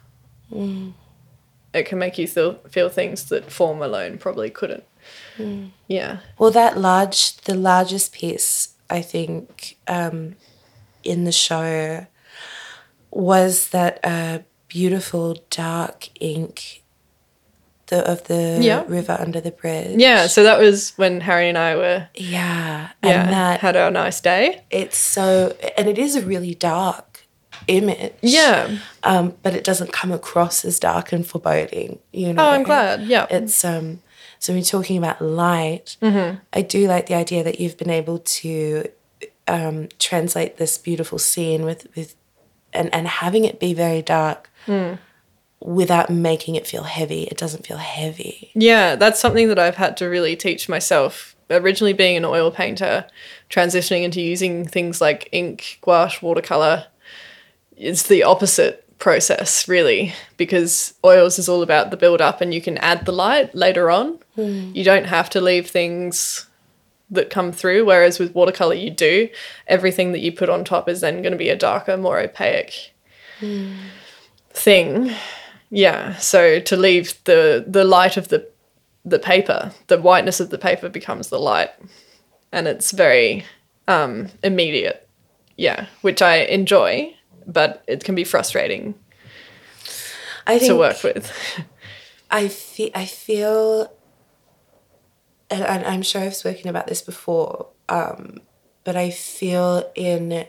[1.74, 4.84] It can make you feel feel things that form alone probably couldn't.
[5.86, 6.18] Yeah.
[6.38, 10.36] Well, that large, the largest piece, I think, um,
[11.04, 12.06] in the show
[13.10, 16.82] was that uh, beautiful dark ink
[17.88, 18.84] the, of the Yeah.
[18.88, 19.98] river under the bridge.
[19.98, 22.88] Yeah, so that was when Harry and I were Yeah.
[23.02, 24.62] yeah, And that had our nice day.
[24.70, 27.26] it's so, and it is a really dark
[27.66, 28.14] image.
[28.22, 28.78] Yeah.
[29.02, 32.42] Um, but it doesn't come across as dark and foreboding, you know.
[32.44, 33.02] Oh, I'm glad.
[33.02, 33.26] Yeah.
[33.30, 34.00] It's um
[34.38, 36.36] so when you're talking about light, Mm-hmm.
[36.52, 38.84] I do like the idea that you've been able to
[39.48, 42.14] um, translate this beautiful scene with with
[42.72, 44.98] and and having it be very dark Mm.
[45.60, 47.24] Without making it feel heavy.
[47.24, 48.50] It doesn't feel heavy.
[48.54, 51.34] Yeah, that's something that I've had to really teach myself.
[51.50, 53.06] Originally being an oil painter,
[53.50, 56.86] transitioning into using things like ink, gouache, watercolor,
[57.76, 62.60] it's the opposite process really because oils is all about the build up and you
[62.60, 64.18] can add the light later on.
[64.34, 64.72] Hmm.
[64.74, 66.46] You don't have to leave things
[67.10, 69.28] that come through whereas with watercolor you do.
[69.66, 72.92] Everything that you put on top is then going to be a darker, more opaque
[73.38, 73.72] hmm.
[74.50, 75.12] thing.
[75.70, 78.48] Yeah, so to leave the the light of the
[79.04, 81.70] the paper, the whiteness of the paper becomes the light,
[82.52, 83.44] and it's very
[83.86, 85.08] um, immediate.
[85.56, 87.14] Yeah, which I enjoy,
[87.46, 88.94] but it can be frustrating
[90.46, 91.32] I think to work with.
[92.30, 93.92] I feel I feel
[95.50, 98.40] and, and I'm sure I've spoken about this before, um,
[98.84, 100.46] but I feel in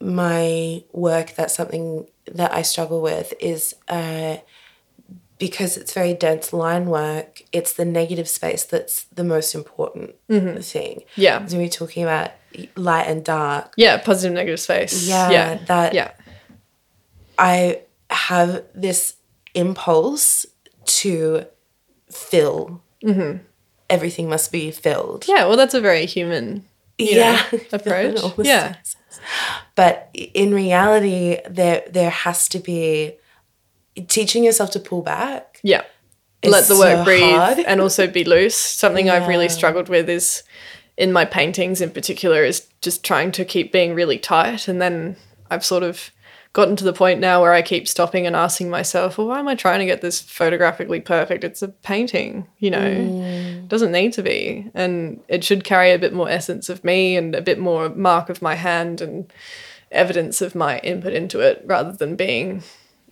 [0.00, 4.36] my work that something that I struggle with is uh,
[5.38, 10.14] because it's very dense line work, it's the negative space that's the most important
[10.64, 11.02] thing.
[11.16, 12.30] Yeah, So we're talking about
[12.76, 13.74] light and dark.
[13.76, 15.06] yeah, positive negative space.
[15.08, 16.12] Yeah, yeah, that yeah,
[17.38, 19.14] I have this
[19.54, 20.46] impulse
[20.86, 21.46] to
[22.10, 22.80] fill.
[23.90, 25.26] Everything must be filled.
[25.28, 25.44] yeah.
[25.46, 26.64] Well, that's a very human
[26.96, 27.38] you know,
[27.72, 28.18] approach.
[28.38, 28.76] Yeah.
[29.74, 33.16] But in reality, there there has to be
[34.08, 35.60] teaching yourself to pull back.
[35.62, 35.82] yeah.
[36.46, 37.58] Let the work so breathe hard.
[37.60, 38.54] and also be loose.
[38.54, 40.42] Something I've really struggled with is
[40.98, 45.16] in my paintings in particular is just trying to keep being really tight and then
[45.50, 46.10] I've sort of
[46.54, 49.48] gotten to the point now where I keep stopping and asking myself, well, why am
[49.48, 51.44] I trying to get this photographically perfect?
[51.44, 52.86] It's a painting, you know.
[52.86, 54.70] It doesn't need to be.
[54.72, 58.30] And it should carry a bit more essence of me and a bit more mark
[58.30, 59.30] of my hand and
[59.90, 62.62] evidence of my input into it rather than being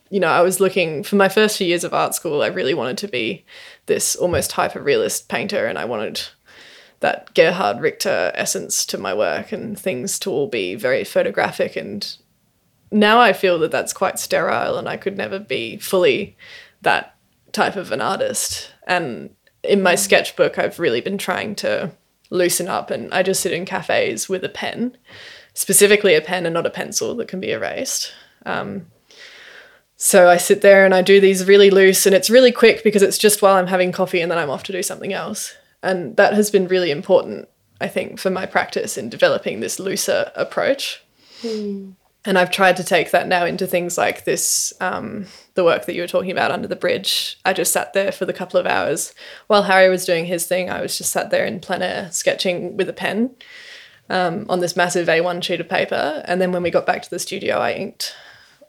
[0.09, 2.75] you know, I was looking for my first few years of art school, I really
[2.75, 3.47] wanted to be
[3.87, 6.21] this almost hyper realist painter and I wanted
[7.01, 11.77] that Gerhard Richter essence to my work and things to all be very photographic.
[11.77, 12.15] And
[12.93, 16.37] now I feel that that's quite sterile and I could never be fully
[16.83, 17.17] that
[17.53, 18.73] type of an artist.
[18.87, 19.31] And
[19.63, 21.93] in my sketchbook, I've really been trying to
[22.31, 24.97] loosen up and I just sit in cafes with a pen,
[25.55, 28.13] specifically a pen and not a pencil that can be erased.
[28.45, 28.87] Um,
[29.97, 33.03] so I sit there and I do these really loose, and it's really quick because
[33.03, 35.57] it's just while I'm having coffee and then I'm off to do something else.
[35.81, 37.49] And that has been really important,
[37.81, 41.05] I think, for my practice in developing this looser approach.
[42.25, 45.95] And I've tried to take that now into things like this, um, the work that
[45.95, 47.39] you were talking about under the bridge.
[47.45, 49.13] I just sat there for the couple of hours
[49.49, 50.71] while Harry was doing his thing.
[50.71, 53.35] I was just sat there in plein air sketching with a pen
[54.09, 56.23] um, on this massive A1 sheet of paper.
[56.25, 58.15] And then when we got back to the studio, I inked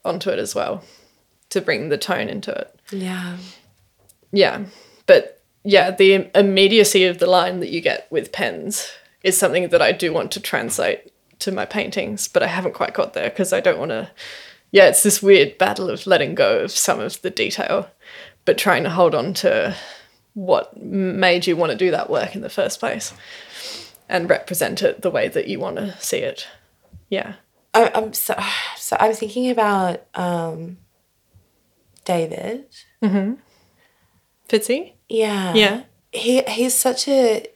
[0.03, 0.83] onto it as well
[1.49, 2.75] to bring the tone into it.
[2.91, 3.37] Yeah.
[4.31, 4.65] Yeah.
[5.05, 8.91] But yeah, the immediacy of the line that you get with pens
[9.21, 11.12] is something that I do want to translate
[11.43, 14.09] to my paintings, but I haven't quite got there because I don't want to.
[14.71, 17.89] Yeah, it's this weird battle of letting go of some of the detail,
[18.45, 19.75] but trying to hold on to
[20.33, 23.13] what made you want to do that work in the first place
[24.09, 26.47] and represent it the way that you want to see it.
[27.09, 27.35] Yeah.
[27.73, 28.35] I, I'm so,
[28.77, 30.77] so I'm thinking about um,
[32.05, 32.65] David.
[34.49, 34.93] Fitzy?
[35.09, 35.53] Yeah.
[35.53, 35.83] Yeah.
[36.11, 37.47] He he's such a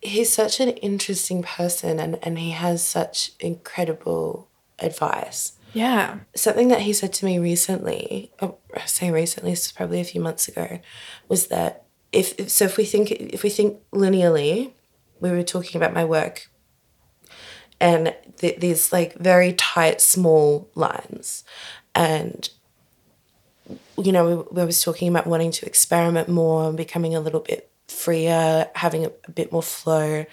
[0.00, 4.48] he's such an interesting person and, and he has such incredible
[4.78, 5.52] advice.
[5.72, 6.20] Yeah.
[6.34, 10.20] Something that he said to me recently, I say recently, this was probably a few
[10.20, 10.80] months ago,
[11.28, 14.72] was that if, if so if we think if we think linearly,
[15.20, 16.48] we were talking about my work
[17.80, 21.44] and th- these like very tight small lines
[21.94, 22.50] and
[23.96, 27.40] you know, we, we was talking about wanting to experiment more and becoming a little
[27.40, 30.24] bit freer, having a, bit more flow.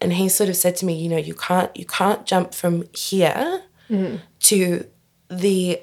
[0.00, 2.84] And he sort of said to me, you know, you can't you can't jump from
[2.92, 4.16] here mm-hmm.
[4.40, 4.86] to
[5.28, 5.80] the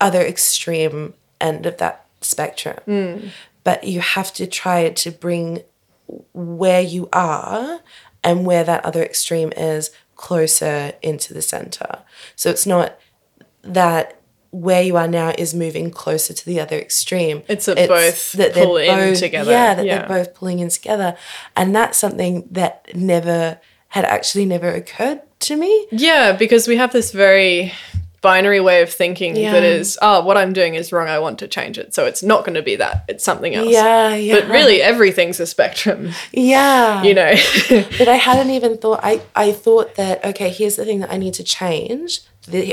[0.00, 2.78] other extreme end of that spectrum.
[2.86, 3.28] Mm.
[3.64, 5.62] But you have to try to bring
[6.32, 7.80] where you are
[8.24, 12.00] and where that other extreme is closer into the center.
[12.34, 12.98] So it's not
[13.62, 14.17] that
[14.50, 17.42] where you are now is moving closer to the other extreme.
[17.48, 19.50] It's that both that pull in together.
[19.50, 19.98] Yeah, that Yeah.
[19.98, 21.16] they're both pulling in together.
[21.54, 25.86] And that's something that never had actually never occurred to me.
[25.90, 27.72] Yeah, because we have this very
[28.20, 29.52] binary way of thinking Yeah.
[29.52, 31.08] that is, oh, what I'm doing is wrong.
[31.08, 31.94] I want to change it.
[31.94, 33.04] So it's not going to be that.
[33.06, 33.68] It's something else.
[33.70, 34.40] Yeah, yeah.
[34.40, 37.02] But really, everything's a spectrum, Yeah.
[37.08, 37.32] you know?
[37.98, 41.16] But I hadn't even thought I, I thought that okay, here's the thing that I
[41.18, 42.20] need to change.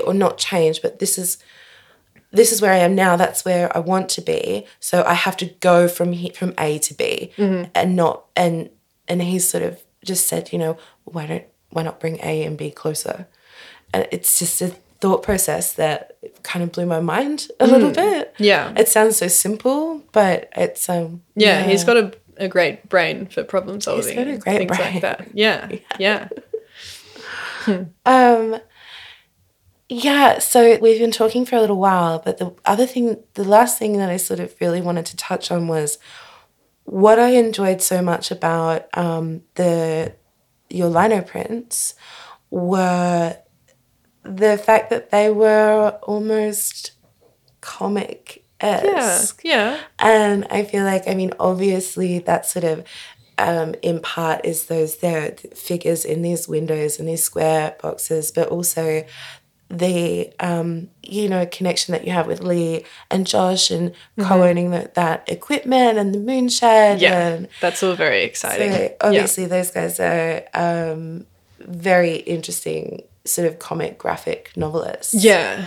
[0.05, 1.37] Or not change, but this is
[2.35, 3.15] this is where I am now.
[3.15, 4.65] That's where I want to be.
[4.79, 8.69] So I have to go from he, from A to B, and not and
[9.07, 12.57] and he sort of just said, you know, why don't why not bring A and
[12.57, 13.27] B closer?
[13.93, 14.69] And it's just a
[15.01, 18.33] thought process that kind of blew my mind a little bit.
[18.37, 18.73] Yeah.
[18.77, 23.43] it sounds so simple, but it's um yeah, he's got a, a great brain for
[23.43, 24.05] problem solving.
[24.05, 24.93] He's got a great things brain.
[24.93, 25.27] like that.
[25.33, 25.69] Yeah.
[25.99, 26.29] Yeah.
[28.05, 28.59] Um,
[29.89, 33.77] yeah, so we've been talking for a little while, but the other thing, the last
[33.77, 35.97] thing that I sort of really wanted to touch on was
[36.85, 40.13] what I enjoyed so much about um, the
[40.69, 41.93] your lino prints
[42.49, 43.37] were
[44.23, 46.93] the fact that they were almost
[47.61, 48.81] comic Yeah.
[48.95, 49.41] esque.
[49.43, 49.79] Yeah.
[49.99, 52.83] And I feel like, I mean, obviously that sort of
[53.37, 58.47] um, in part is those there figures in these windows and these square boxes, but
[58.49, 59.03] also
[59.69, 64.93] the um, you know connection that you have with Lee and Josh and co-owning that
[64.95, 67.27] that equipment and the moon shed Yeah.
[67.29, 68.71] and That's all very exciting.
[68.71, 68.89] so yeah.
[69.01, 71.25] obviously those guys are um,
[71.59, 75.15] very interesting sort of comic graphic novelists.
[75.15, 75.65] Yeah.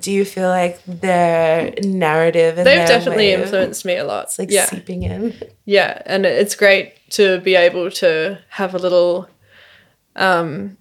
[0.00, 4.26] Do you feel like their narrative and They've their definitely influenced me a lot.
[4.26, 4.66] it's like yeah.
[4.66, 5.34] seeping in.
[5.64, 9.28] Yeah, and it's great to be able to have a little
[10.14, 10.76] um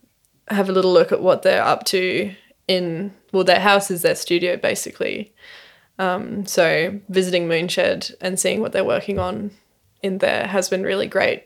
[0.49, 2.32] have a little look at what they're up to
[2.70, 5.34] in well their house is their studio basically.
[5.97, 9.51] Um so visiting Moonshed and seeing what they're working on
[10.01, 11.43] in there has been really great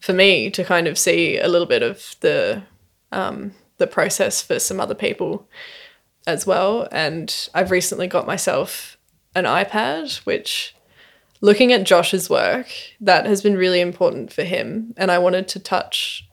[0.00, 2.62] for me to kind of see a little bit of the
[3.12, 5.48] um the process for some other people
[6.26, 8.98] as well and I've recently got myself
[9.34, 10.74] an iPad which
[11.40, 12.68] looking at Josh's work,
[13.00, 14.94] that has been really important for him.
[14.96, 16.28] And I wanted to touch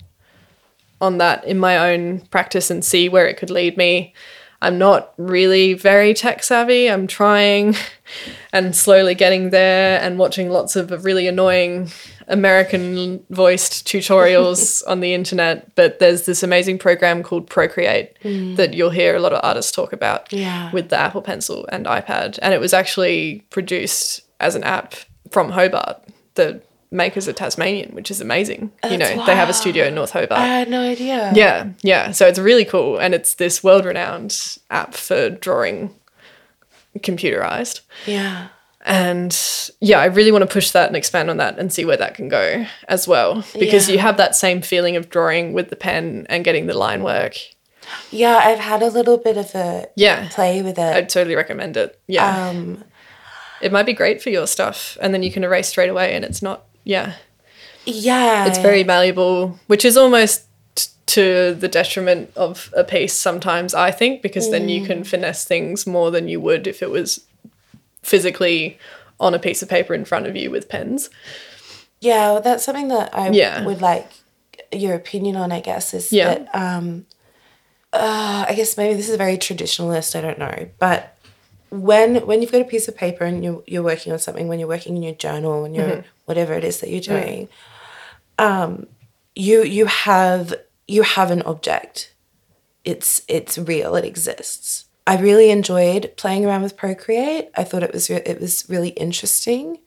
[1.02, 4.14] on that in my own practice and see where it could lead me.
[4.62, 6.89] I'm not really very tech savvy.
[6.89, 7.76] I'm trying
[8.54, 11.91] and slowly getting there and watching lots of really annoying
[12.28, 15.76] American voiced tutorials on the internet.
[15.76, 18.56] But there's this amazing program called Procreate mm.
[18.56, 20.72] that you'll hear a lot of artists talk about Yeah.
[20.72, 22.39] with the Apple Pencil and iPad.
[22.41, 24.95] And it was actually produced as an app
[25.30, 26.04] from Hobart.
[26.34, 26.62] The
[26.92, 28.72] makers are Tasmanian, which is amazing.
[28.86, 30.40] you know, That's- they have a studio in North Hobart.
[30.40, 31.32] I had no idea.
[31.36, 32.12] Yeah, yeah.
[32.12, 35.94] So it's really cool, and it's this world-renowned app for drawing
[37.00, 37.82] computerized.
[38.06, 38.48] Yeah.
[38.86, 39.38] And
[39.82, 42.16] yeah, I really want to push that and expand on that and see where that
[42.16, 43.94] can go as well, because Yeah.
[43.94, 47.36] you have that same feeling of drawing with the pen and getting the line work.
[48.12, 50.96] Yeah, I've had a little bit of a Yeah, play with it.
[50.96, 52.00] I'd totally recommend it.
[52.08, 52.84] Yeah, um,
[53.62, 56.24] it might be great for your stuff, and then you can erase straight away, and
[56.24, 56.66] it's not.
[56.88, 57.14] Yeah,
[57.86, 58.48] yeah.
[58.48, 60.44] it's very malleable, which is almost
[61.08, 65.88] to the detriment of a piece sometimes, I think, because then you can finesse things
[65.88, 67.26] more than you would if it was
[68.04, 68.78] physically
[69.20, 71.10] on a piece of paper in front of you with pens.
[72.00, 73.66] Yeah, well, that's something that I Yeah.
[73.66, 74.08] would like
[74.72, 76.36] your opinion on, I guess, is Yeah.
[76.36, 77.06] that um
[77.94, 80.68] uh, I guess maybe this is very traditionalist, I don't know.
[80.78, 81.16] But
[81.70, 84.59] when when you've got a piece of paper and you're you're working on something, when
[84.59, 85.88] you're working in your journal, when you're
[86.26, 87.49] whatever it is that you're doing,
[88.39, 88.88] um,
[89.36, 90.53] you you have
[90.88, 92.13] you have an object.
[92.84, 93.95] It's it's real.
[93.95, 94.86] It exists.
[95.05, 97.49] I really enjoyed playing around with Procreate.
[97.55, 99.80] I thought it was re- it was really interesting.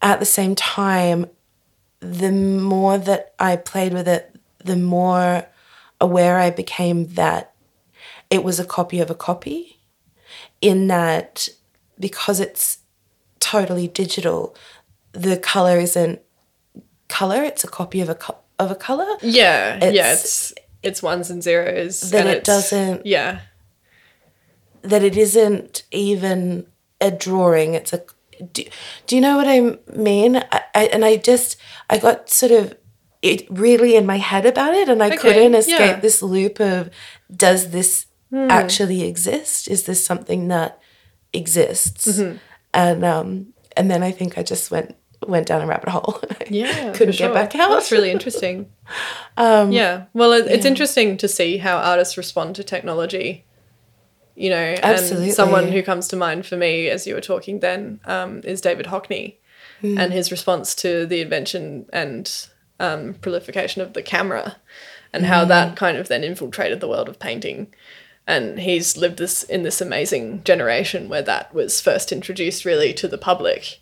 [0.00, 1.26] At the same time,
[2.00, 4.34] the more that I played with it,
[4.64, 5.46] the more
[6.00, 7.52] aware I became that
[8.30, 9.71] it was a copy of a copy,
[10.62, 11.48] in that
[12.00, 12.78] because it's
[13.40, 14.56] totally digital,
[15.12, 16.20] the color isn't
[17.08, 19.06] color, it's a copy of a co- of a color.
[19.20, 22.00] Yeah, yeah, It's- it's it's ones and zeros.
[22.10, 23.40] That and it doesn't- Yeah,
[24.82, 26.66] That it isn't even
[27.00, 28.02] a drawing, it's a
[28.52, 28.64] do,
[29.06, 30.36] do you know what I mean?
[30.36, 31.56] I, I, and I just
[31.88, 32.74] I got sort of
[33.20, 36.00] it really in my head about it and I Okay, couldn't escape yeah.
[36.00, 36.90] this loop of
[37.30, 39.68] does this actually exist?
[39.68, 40.80] Is this something that
[41.32, 42.20] exists?
[42.74, 44.94] And um and then I think I just went
[45.26, 46.20] went down a rabbit hole.
[46.50, 47.28] Yeah, couldn't sure.
[47.28, 47.70] get back out.
[47.70, 48.68] That's really interesting.
[49.38, 53.44] yeah, well, it, it's interesting to see how artists respond to technology.
[54.34, 55.26] You know, Absolutely.
[55.28, 58.60] and someone who comes to mind for me as you were talking then um, is
[58.60, 59.36] David Hockney,
[59.80, 59.98] Hmm.
[59.98, 62.30] and his response to the invention and
[62.80, 64.56] um, proliferation of the camera,
[65.12, 65.48] and how Hmm.
[65.48, 67.72] that kind of then infiltrated the world of painting.
[68.26, 73.08] And he's lived this in this amazing generation where that was first introduced really to
[73.08, 73.80] the public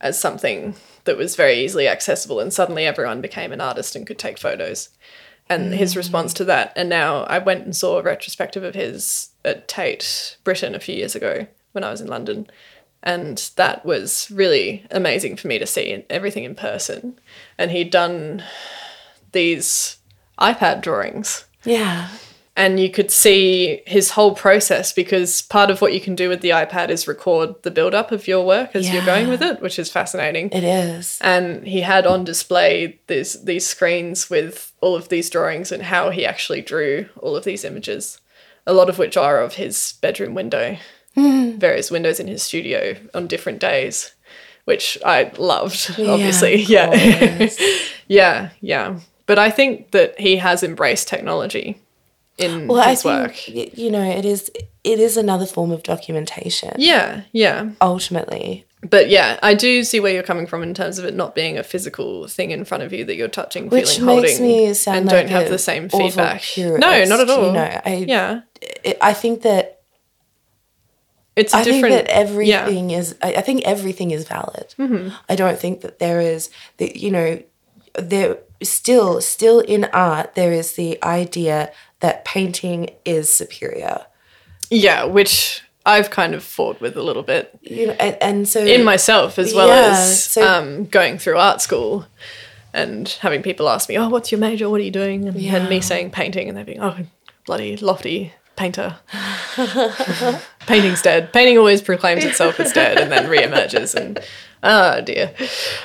[0.00, 0.74] as something
[1.04, 4.90] that was very easily accessible and suddenly everyone became an artist and could take photos.
[5.48, 5.96] And his mm.
[5.96, 10.36] response to that and now i went and saw a retrospective of his at tate
[10.44, 12.48] britain a few years ago when i was in london.
[13.02, 17.18] And that was really amazing for me to see everything in person.
[17.56, 18.44] And he'd done
[19.32, 19.96] these
[20.38, 21.46] ipad drawings.
[21.64, 22.10] Yeah.
[22.56, 26.40] And you could see his whole process because part of what you can do with
[26.40, 29.62] the iPad is record the build up of your work as you're going with it,
[29.62, 30.50] which is fascinating.
[30.50, 31.18] It is.
[31.22, 36.10] And he had on display these these screens with all of these drawings and how
[36.10, 38.20] he actually drew all of these images,
[38.66, 40.76] a lot of which are of his bedroom window,
[41.14, 41.52] hmm.
[41.52, 44.12] various windows in his studio on different days,
[44.64, 46.54] which I loved, obviously.
[46.54, 47.48] of Yeah.
[48.08, 49.00] yeah, yeah.
[49.26, 51.80] But I think that he has embraced technology
[52.40, 53.36] in Well, I his think work.
[53.48, 54.50] y- you know it is
[54.84, 56.72] it is another form of documentation.
[56.78, 57.70] Yeah, yeah.
[57.82, 61.34] Ultimately, But yeah, I do see where you're coming from in terms of it not
[61.34, 64.42] being a physical thing in front of you that you're touching, which feeling, makes holding,
[64.68, 66.40] me sound and like don't have the same feedback.
[66.40, 67.46] purist, no, not at all.
[67.48, 68.40] You know, I yeah,
[68.84, 69.82] it, I think that
[71.36, 73.16] it's a I think that everything is.
[73.22, 74.74] I, I think everything is valid.
[74.78, 75.10] Mm-hmm.
[75.28, 77.42] I don't think that there is that you know
[77.98, 84.06] there still still in art there is the idea that painting is superior.
[84.70, 88.64] yeah, which I've kind of fought with a little bit You know, and, and so
[88.64, 92.06] in myself as well Yeah, as so- um, going through art school
[92.72, 94.68] and having people ask me, "Oh, what's your major?
[94.70, 96.96] What are you doing?" and, and me saying painting, and they're being, "Oh,
[97.46, 98.96] bloody lofty." Painter.
[100.66, 101.32] Painting's dead.
[101.32, 103.94] Painting always proclaims itself as dead and then reemerges.
[103.94, 104.20] And
[104.62, 105.32] oh dear,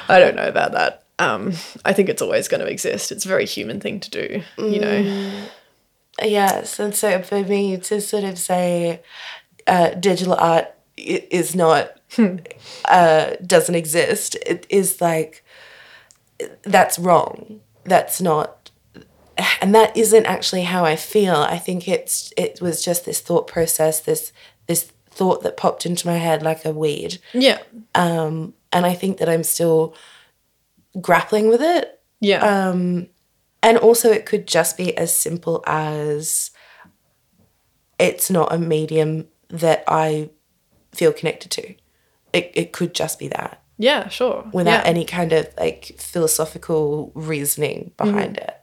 [0.10, 1.04] I don't know about that.
[1.18, 1.54] Um,
[1.86, 3.12] I think it's always going to exist.
[3.14, 5.46] It's a very human thing to do, you know.
[6.24, 9.02] Yes, and so for me to sort of say
[9.68, 12.00] uh, digital art is not
[12.86, 15.44] uh, doesn't exist, it is like
[16.64, 17.60] that's wrong.
[17.84, 18.72] That's not,
[19.62, 21.36] and that isn't actually how I feel.
[21.36, 24.32] I think it's it was just this thought process, this
[24.68, 27.60] this thought that popped into my head like a weed, Yeah,
[27.94, 29.96] Um and I think that I'm still
[31.00, 32.00] grappling with it.
[32.20, 33.08] Yeah, um,
[33.66, 36.52] and also, it could just be as simple as
[37.98, 40.30] it's not a medium that I
[40.94, 41.74] feel connected to.
[42.32, 44.08] It, it could just be that yeah.
[44.10, 44.46] Sure.
[44.54, 44.90] without yeah.
[44.90, 48.62] any kind of like philosophical reasoning behind it.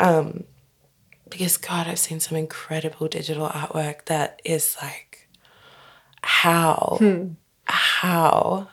[0.00, 0.44] Um,
[1.30, 5.28] because, God, I've seen some incredible digital artwork that is like,
[6.22, 6.98] how?
[7.64, 8.68] How?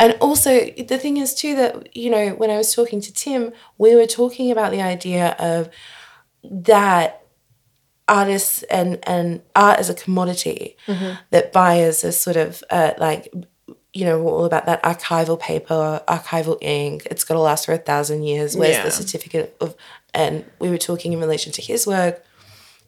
[0.00, 3.52] And also, the thing is, too, that, you know, when I was talking to Tim,
[3.78, 5.68] we were talking about the idea of
[6.42, 7.22] that
[8.08, 10.76] artists and, and art as a commodity,
[11.30, 13.32] that buyers are sort of uh, like,
[13.92, 17.06] you know, all about that archival paper, archival ink.
[17.10, 18.56] It's got to last for a thousand years.
[18.56, 18.84] Where's Yeah.
[18.84, 19.76] the certificate of?
[20.14, 22.24] And we were talking in relation to his work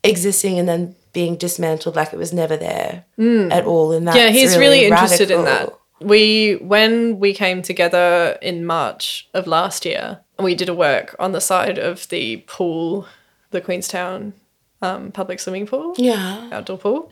[0.02, 3.04] existing and then being dismantled like it was never there
[3.52, 3.92] at all.
[3.92, 5.72] And that yeah, he's really, interested in that.
[6.04, 11.32] We when we came together in March of last year, we did a work on
[11.32, 13.06] the side of the pool,
[13.50, 14.32] the Queenstown
[14.80, 16.48] um, public swimming pool, Yeah.
[16.52, 17.10] outdoor pool.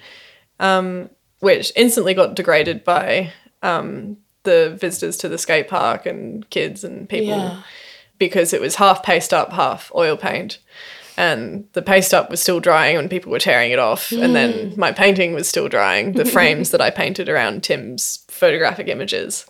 [0.59, 3.33] um, which instantly got degraded by
[3.63, 7.63] um, the visitors to the skate park and kids and people Yeah.
[8.19, 10.59] because it was half paste up, half oil paint.
[11.21, 14.11] And the paste up was still drying when people were tearing it off.
[14.11, 16.13] And then my painting was still drying.
[16.13, 19.45] The frames that I painted around Tim's photographic images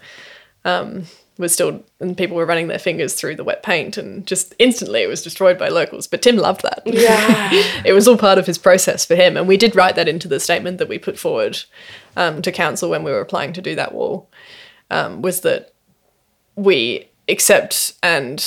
[0.65, 1.05] um,
[1.39, 3.97] was still, and people were running their fingers through the wet paint.
[3.97, 6.09] And just instantly it was destroyed by locals.
[6.09, 6.83] But Tim loved that.
[6.85, 7.51] Yeah.
[7.85, 9.37] it was all part of his process for him.
[9.37, 11.57] And we did write that into the statement that we put forward
[12.17, 14.29] um, to council when we were applying to do that wall,
[14.91, 15.73] um, was that
[16.57, 18.45] we accept and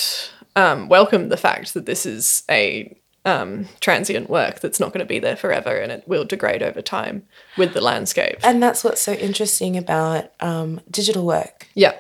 [0.57, 2.93] um, welcome the fact that this is a
[3.25, 6.81] um, transient work that's not going to be there forever and it will degrade over
[6.81, 7.23] time
[7.57, 8.37] with the landscape.
[8.43, 11.67] and that's what's so interesting about um, digital work.
[11.73, 11.93] yeah.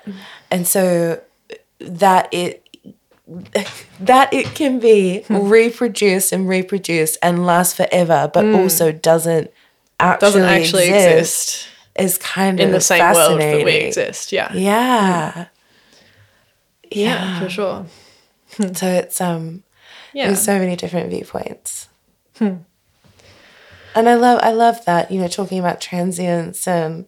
[0.51, 1.21] and so
[1.79, 2.59] that it
[4.01, 5.47] that it can be Hmm.
[5.47, 9.49] reproduced and reproduced and last forever but also doesn't
[9.99, 10.27] actually.
[10.27, 14.31] Doesn't actually exist, exist is kind in of in the same world that we exist.
[14.33, 14.51] Yeah.
[14.53, 15.45] yeah
[16.91, 17.85] Yeah, for sure.
[18.73, 19.63] so it's um
[20.13, 20.27] Yeah.
[20.27, 21.87] there's so many different viewpoints.
[22.39, 22.65] And
[24.09, 27.05] i love i love that you know talking about transience and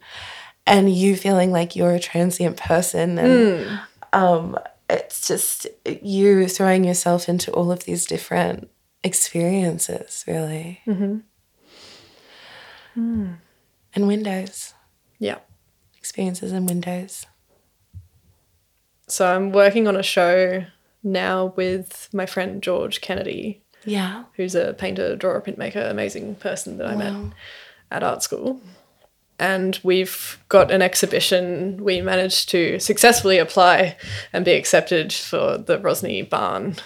[0.68, 3.80] and you feeling like you're a transient person and
[4.14, 4.58] um
[4.90, 5.66] it's just
[6.04, 8.70] you throwing yourself into all of these different
[9.04, 10.82] experiences really.
[10.88, 11.18] Mm-hmm.
[13.96, 14.74] and windows.
[15.20, 15.40] Yeah.
[15.98, 17.26] experiences and windows.
[19.08, 20.66] So I'm working on a show
[21.06, 26.88] now with my friend George Kennedy, yeah who's a painter, drawer, printmaker, amazing person that
[26.88, 27.34] I met
[27.92, 28.60] at art school.
[29.38, 31.84] And we've got an exhibition.
[31.84, 33.98] We managed to successfully apply
[34.32, 36.78] and be accepted for the Rosny Barn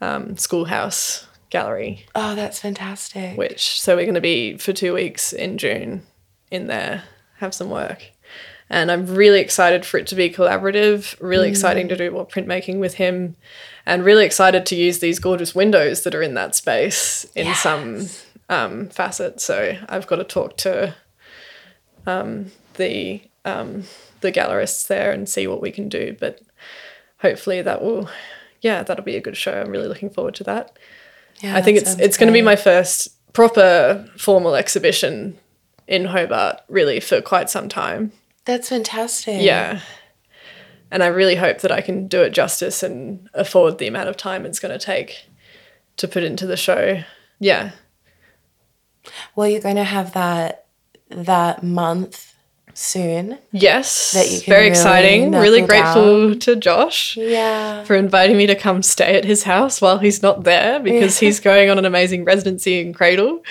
[0.00, 5.32] um, Schoolhouse Gallery, oh that's fantastic which so we're going to be for two weeks
[5.32, 6.04] in June
[6.50, 7.04] in there,
[7.38, 8.10] have some work.
[8.72, 12.78] And I'm really excited for it to be collaborative, really exciting to do more printmaking
[12.78, 13.34] with him,
[13.84, 18.06] and really excited to use these gorgeous windows that are in that space in some
[18.48, 19.40] um, facet.
[19.40, 20.94] So I've got to talk to
[22.06, 23.84] um, the um,
[24.20, 26.16] the gallerists there and see what we can do.
[26.18, 26.40] But
[27.18, 28.08] hopefully that will,
[28.60, 29.60] yeah, that'll be a good show.
[29.60, 30.78] I'm really looking forward to that.
[31.40, 35.38] yeah, I think it's it's going to be my first proper formal exhibition
[35.88, 38.12] in Hobart, really for quite some time.
[38.50, 39.80] That's fantastic Yeah.
[40.92, 44.16] And I really hope that I can do it justice and afford the amount of
[44.16, 45.24] time it's going to take
[45.98, 47.02] to put into the show.
[47.38, 47.70] Yeah.
[49.36, 50.66] well you're going to have that
[51.08, 52.34] that month
[52.74, 54.12] soon Yes.
[54.12, 55.32] That you can very really exciting.
[55.32, 59.98] Really grateful to Josh yeah for inviting me to come stay at his house while
[59.98, 63.42] he's not there because he's going on an amazing residency in Cradle.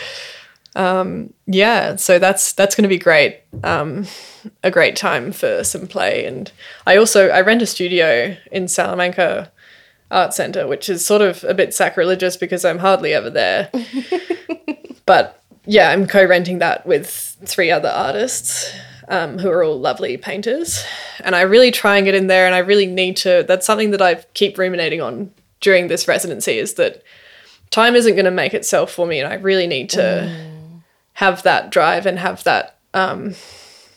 [0.76, 3.42] Um, yeah, so that's that's going to be great.
[3.64, 4.06] Um,
[4.64, 6.52] a great time for some play, and
[6.86, 9.52] I also I rent a studio in Salamanca
[10.12, 13.72] Art Center, which is sort of a bit sacrilegious because I'm hardly ever there.
[15.06, 17.10] but yeah, I'm co-renting that with
[17.46, 18.72] three other artists
[19.08, 20.84] um, who are all lovely painters,
[21.22, 22.46] and I really try and get in there.
[22.46, 23.44] And I really need to.
[23.48, 27.04] That's something that I keep ruminating on during this residency is that
[27.70, 30.49] time isn't going to make itself for me, and I really need to
[31.20, 33.36] have that drive and have that, um,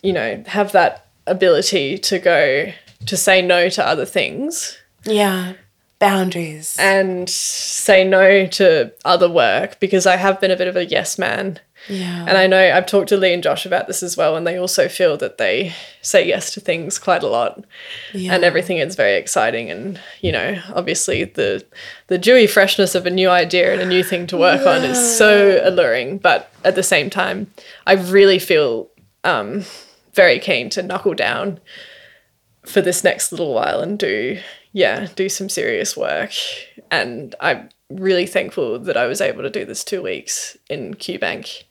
[0.03, 2.73] you know, have that ability to go
[3.07, 5.55] to say no to other things yeah
[5.99, 10.85] boundaries and say no to other work because I have been a bit of a
[10.85, 11.61] yes man.
[11.89, 14.47] Yeah And I know I've talked to Lee and Josh about this as well, and
[14.47, 17.65] they also feel that they say yes to things quite a lot,
[18.13, 18.35] yeah.
[18.35, 19.71] and everything is very exciting.
[19.71, 21.65] And you know, obviously the
[22.07, 25.19] the dewy freshness of a new idea and a new thing to work on is
[25.19, 26.19] so alluring.
[26.19, 27.51] But at the same time,
[27.87, 28.91] I really feel
[29.25, 29.65] um,
[30.15, 31.61] very keen to knuckle down
[32.65, 34.39] for this next little while and do
[34.73, 36.31] yeah do some serious work.
[36.91, 41.65] And I'm really thankful that I was able to do this two weeks in QBank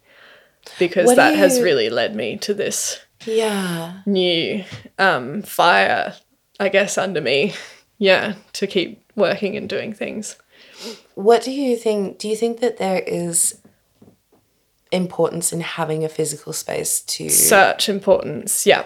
[0.80, 4.64] because What that has really led me to this yeah new
[4.97, 6.16] um, fire,
[6.59, 7.53] I guess, under me.
[7.97, 10.36] Yeah, to keep working and doing things.
[11.14, 12.18] What do you think?
[12.18, 13.59] Do you think that there is
[14.91, 17.30] importance in having a physical space to?
[17.30, 18.66] Such importance.
[18.66, 18.86] Yeah.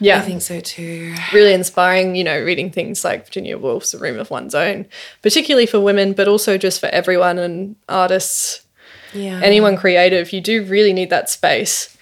[0.00, 0.18] Yeah.
[0.18, 1.14] I think so too.
[1.32, 4.86] Really inspiring, you know, reading things like Virginia Woolf's A Room of One's Own,
[5.22, 8.64] particularly for women, but also just for everyone and artists,
[9.12, 9.40] Yeah.
[9.42, 10.32] anyone creative.
[10.32, 11.96] You do really need that space.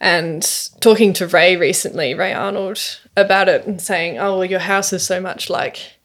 [0.00, 0.42] And
[0.80, 2.80] talking to Ray recently, Ray Arnold,
[3.16, 5.96] about it and saying, oh, well, your house is so much like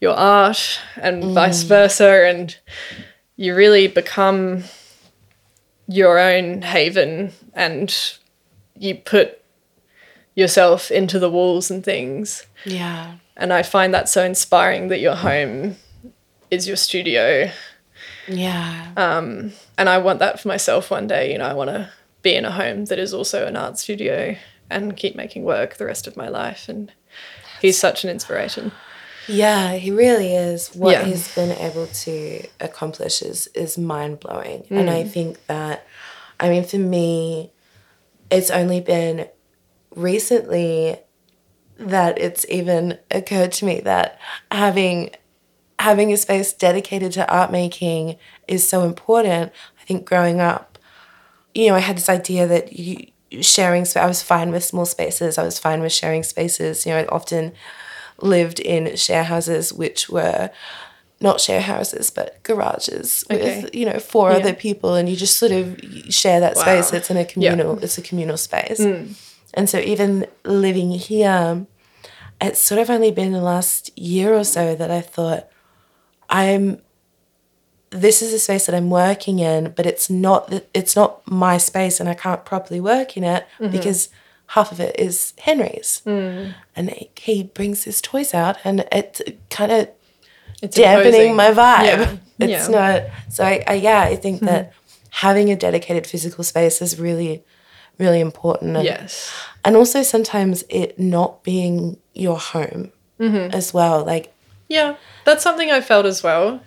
[0.00, 1.34] your art and mm.
[1.34, 2.26] vice versa.
[2.28, 2.56] And
[3.36, 4.64] you really become
[5.86, 7.94] your own haven and
[8.74, 9.40] you put
[10.34, 12.46] yourself into the walls and things.
[12.64, 13.14] Yeah.
[13.36, 15.76] And I find that so inspiring that your home
[16.50, 17.50] is your studio.
[18.28, 18.92] Yeah.
[18.96, 21.32] Um, and I want that for myself one day.
[21.32, 21.90] You know, I want to
[22.22, 24.36] be in a home that is also an art studio
[24.68, 26.68] and keep making work the rest of my life.
[26.68, 26.92] And
[27.60, 28.72] he's such an inspiration.
[29.28, 30.68] Yeah, he really is.
[30.74, 31.04] What Yeah.
[31.04, 35.84] he's been able to accomplish is is mind blowing, and I think that,
[36.38, 37.50] I mean, for me,
[38.30, 39.26] it's only been
[39.96, 40.98] recently
[41.78, 44.18] that it's even occurred to me that
[44.52, 45.10] having
[45.78, 48.16] having a space dedicated to art making
[48.48, 49.52] is so important.
[49.80, 50.78] I think growing up,
[51.54, 53.06] you know, I had this idea that you
[53.42, 55.36] sharing I was fine with small spaces.
[55.38, 56.86] I was fine with sharing spaces.
[56.86, 57.52] You know, I often
[58.22, 60.50] lived in share houses which were
[61.20, 63.62] not share houses but garages Okay.
[63.62, 64.36] with you know four Yeah.
[64.38, 65.78] other people and you just sort of
[66.10, 69.14] share that space it's in a communal it's a communal space Mm.
[69.54, 71.66] and so even living here
[72.40, 75.48] it's sort of only been the last year or so that I thought
[76.30, 76.80] I'm
[77.90, 82.00] this is a space that I'm working in, but it's not it's not my space,
[82.00, 83.72] and I can't properly work in it Mm-hmm.
[83.72, 84.08] because
[84.48, 86.54] half of it is Henry's, Mm.
[86.76, 89.20] and he- brings his toys out, and it's
[89.50, 89.88] kind of
[90.62, 91.36] It's dampening imposing.
[91.36, 91.84] my vibe.
[91.86, 92.16] Yeah.
[92.38, 92.60] It's yeah.
[92.62, 92.72] Mm-hmm.
[92.72, 93.44] not so.
[93.44, 94.72] I, I yeah, I think that
[95.10, 97.42] having a dedicated physical space is really,
[97.98, 98.76] really important.
[98.76, 99.32] And, Yes.
[99.64, 103.54] and also sometimes it not being your home Mm-hmm.
[103.54, 104.04] as well.
[104.04, 104.34] Like
[104.68, 106.60] Yeah, that's something I felt as well.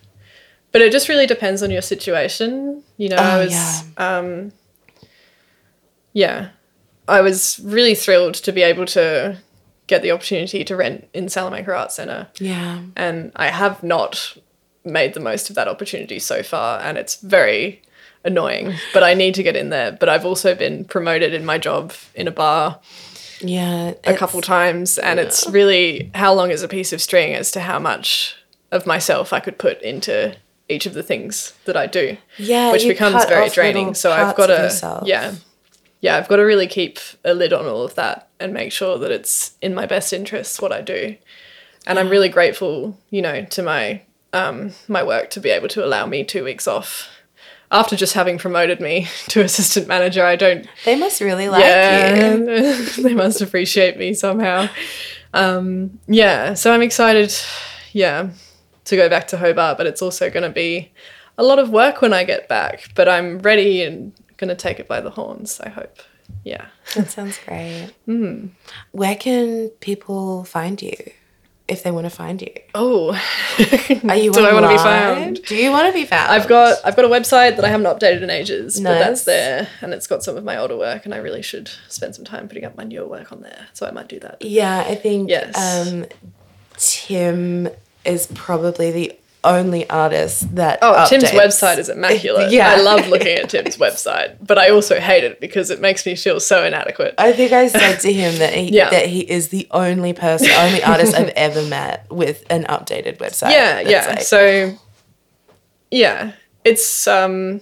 [0.71, 2.83] But it just really depends on your situation.
[2.97, 4.51] You know, I Oh, was um
[6.13, 6.49] yeah.
[7.07, 9.37] I was really thrilled to be able to
[9.87, 12.27] get the opportunity to rent in Salamanca Arts Centre.
[12.39, 14.37] yeah, And I have not
[14.85, 17.81] made the most of that opportunity so far and it's very
[18.23, 18.75] annoying.
[18.93, 19.91] But I need to get in there.
[19.91, 22.79] But I've also been promoted in my job in a bar
[23.41, 27.51] yeah, a couple times and it's really how long is a piece of string as
[27.51, 28.35] to how much
[28.71, 30.35] of myself I could put into
[30.67, 32.17] each of the things that I do.
[32.37, 33.95] Yeah, which becomes very draining.
[33.95, 35.35] So I've got to yeah.
[36.01, 38.97] Yeah, I've got to really keep a lid on all of that and make sure
[38.97, 41.17] that it's in my best interests what I do.
[41.85, 45.83] And I'm really grateful, you know, to my um my work to be able to
[45.83, 47.09] allow me 2 weeks off.
[47.71, 52.35] After just having promoted me to assistant manager, I don't They must really like yeah,
[52.35, 52.85] you.
[53.03, 54.69] they must appreciate me somehow.
[55.33, 57.33] Um, yeah, so I'm excited,
[57.91, 58.31] yeah,
[58.85, 60.91] to go back to Hobart, but it's also going to be
[61.37, 62.89] a lot of work when I get back.
[62.95, 65.59] But I'm ready and going to take it by the horns.
[65.59, 65.99] I hope.
[66.43, 66.65] Yeah.
[66.95, 67.91] That sounds great.
[68.05, 68.47] Hmm.
[68.91, 70.95] Where can people find you
[71.69, 72.51] if they want to find you?
[72.75, 73.11] Oh,
[74.07, 75.41] Are you do I want to be found?
[75.45, 76.31] Do you want to be found?
[76.31, 79.67] I've got I've got a website that I haven't updated in ages, but that's there,
[79.81, 82.47] and it's got some of my older work, and I really should spend some time
[82.47, 83.67] putting up my newer work on there.
[83.73, 84.41] So I might do that.
[84.41, 85.55] Yeah, I think Yes.
[85.87, 86.05] um,
[86.77, 87.69] Tim
[88.05, 90.79] is probably the only artist that.
[90.81, 92.51] Oh, Tim's website is immaculate.
[92.59, 92.71] Yeah.
[92.71, 96.15] I love looking at Tim's website, but I also hate it because it makes me
[96.15, 97.15] feel so inadequate.
[97.17, 98.89] I think I said to him that he Yeah.
[98.89, 103.51] that he is the only person, only artist I've ever met with an updated website.
[103.51, 104.07] yeah, yeah.
[104.07, 104.73] like- so
[105.91, 106.33] yeah,
[106.65, 107.61] it's um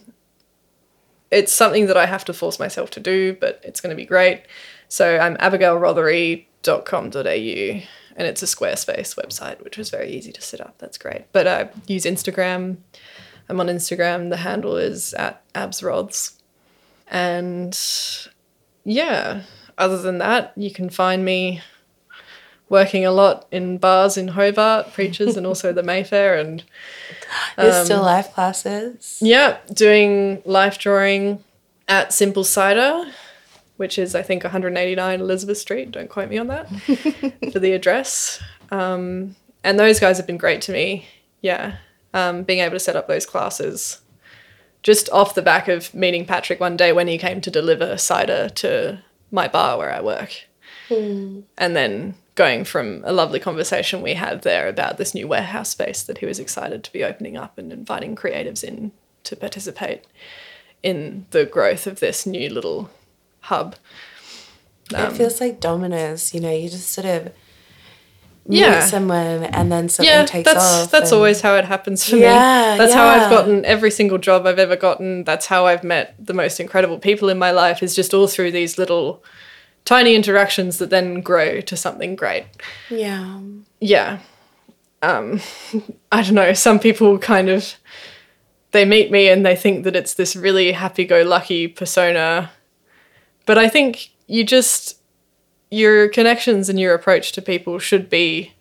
[1.29, 4.05] it's something that I have to force myself to do, but it's going to be
[4.05, 4.43] great.
[4.87, 7.81] So I'm abigailrothery.com.au
[8.17, 10.75] and it's a Squarespace website, which was very easy to set up.
[10.79, 11.31] That's great.
[11.31, 12.77] But I use Instagram.
[13.47, 14.29] I'm on Instagram.
[14.31, 16.33] The handle is at absrods.
[17.09, 17.79] And
[18.83, 19.43] yeah,
[19.77, 21.61] other than that, you can find me
[22.69, 26.37] working a lot in bars in Hobart, Preachers, and also the Mayfair.
[26.37, 26.63] And
[27.55, 29.19] There's um, still live classes.
[29.21, 31.43] yeah, doing life drawing
[31.87, 33.05] at Simple Cider,
[33.77, 35.91] which is I think 189 Elizabeth Street.
[35.91, 36.69] Don't quote me on that
[37.51, 38.41] for the address.
[38.71, 41.05] Um, and those guys have been great to me.
[41.41, 41.77] Yeah,
[42.13, 44.01] um, being able to set up those classes
[44.83, 48.49] just off the back of meeting Patrick one day when he came to deliver cider
[48.49, 50.45] to my bar where I work.
[51.57, 56.03] And then going from a lovely conversation we had there about this new warehouse space
[56.03, 58.91] that he was excited to be opening up and inviting creatives in
[59.23, 60.05] to participate
[60.83, 62.89] in the growth of this new little
[63.47, 63.75] hub.
[64.91, 66.33] it feels like dominoes.
[66.33, 67.23] You know, you just sort of
[68.47, 68.79] meet Yeah.
[68.85, 70.91] someone and then something yeah, takes that's off.
[70.91, 72.77] that's and- always how it happens for Yeah, me.
[72.77, 73.05] That's how.
[73.07, 75.23] I've gotten every single job I've ever gotten.
[75.25, 77.83] That's how I've met the most incredible people in my life.
[77.83, 79.21] Is just all through these little
[79.83, 82.45] tiny interactions that then grow to something great.
[82.89, 83.39] Yeah.
[83.81, 84.19] Yeah.
[85.01, 85.41] Um,
[86.11, 86.53] I don't know.
[86.53, 87.75] Some people kind of
[88.71, 92.51] they meet me and they think that it's this really happy go lucky persona.
[93.47, 94.99] But I think you just,
[95.71, 98.53] your connections and your approach to people should be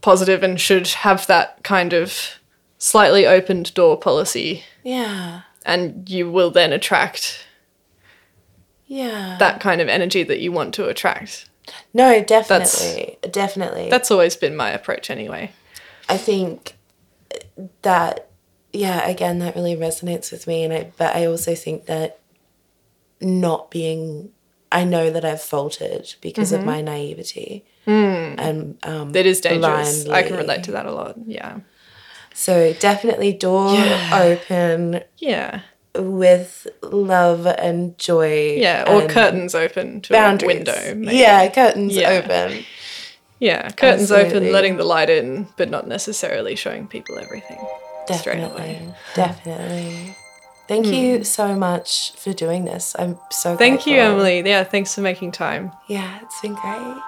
[0.00, 2.40] positive and should have that kind of
[2.78, 4.64] slightly opened door policy.
[4.82, 5.42] Yeah.
[5.66, 7.44] And you will then attract
[8.86, 9.36] Yeah.
[9.38, 11.48] that kind of energy that you want to attract.
[11.92, 13.18] no, definitely.
[13.30, 13.90] definitely.
[13.90, 15.52] That's always been my approach anyway.
[16.08, 16.74] I think
[17.82, 18.24] that
[18.72, 22.20] yeah, again that really resonates with me and I but I also think that
[23.20, 24.30] not being
[24.70, 27.64] I know that I've faltered because of my naivety.
[27.86, 30.06] And um That is dangerous.
[30.08, 31.14] I can relate to that a lot.
[31.26, 31.60] Yeah.
[32.34, 34.20] So definitely door Yeah.
[34.22, 35.60] open Yeah.
[35.94, 38.56] with love and joy.
[38.60, 38.84] Yeah.
[38.86, 40.50] Or curtains open to boundaries.
[40.50, 40.94] a window.
[40.94, 41.16] maybe.
[41.16, 42.10] Yeah, curtains Yeah.
[42.10, 42.64] open.
[43.40, 43.70] Yeah.
[43.70, 47.58] Curtains open, letting the light in, but not necessarily showing people everything.
[48.12, 48.62] Straight Definitely.
[48.62, 48.94] away.
[49.14, 50.16] Definitely.
[50.68, 51.22] Thank you hmm.
[51.22, 52.94] so much for doing this.
[52.98, 53.96] I'm so Thank you.
[53.96, 54.42] Emily.
[54.46, 54.64] Yeah.
[54.64, 55.72] Thanks for making time.
[55.88, 57.02] Yeah, it's been great.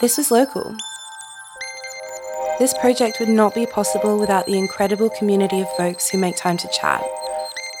[0.00, 0.76] This was local.
[2.60, 6.56] This project would not be possible without the incredible community of folks who make time
[6.58, 7.02] to chat,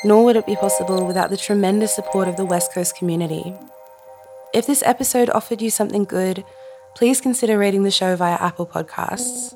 [0.04, 3.54] nor would it be possible without the tremendous support of the West Coast community.
[4.54, 6.44] If this episode offered you something good,
[6.94, 9.54] please consider rating the show via Apple Podcasts.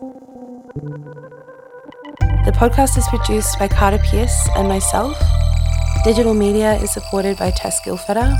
[2.45, 5.17] The podcast is produced by Carter Pierce and myself.
[6.05, 8.37] Digital media is supported by Tess Gilfetter.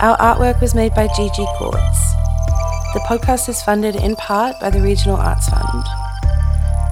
[0.00, 2.14] Our artwork was made by Gigi Quartz.
[2.94, 5.84] The podcast is funded in part by the Regional Arts Fund.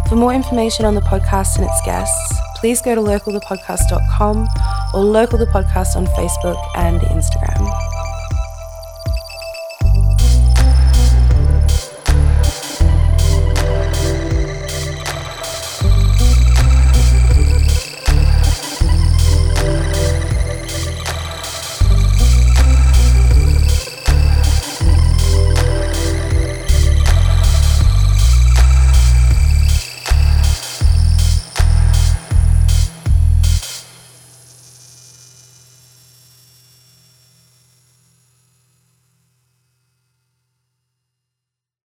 [0.08, 4.46] For more information on the podcast and its guests, please go to localthepodcast.com
[4.94, 7.91] or local the podcast on Facebook and Instagram.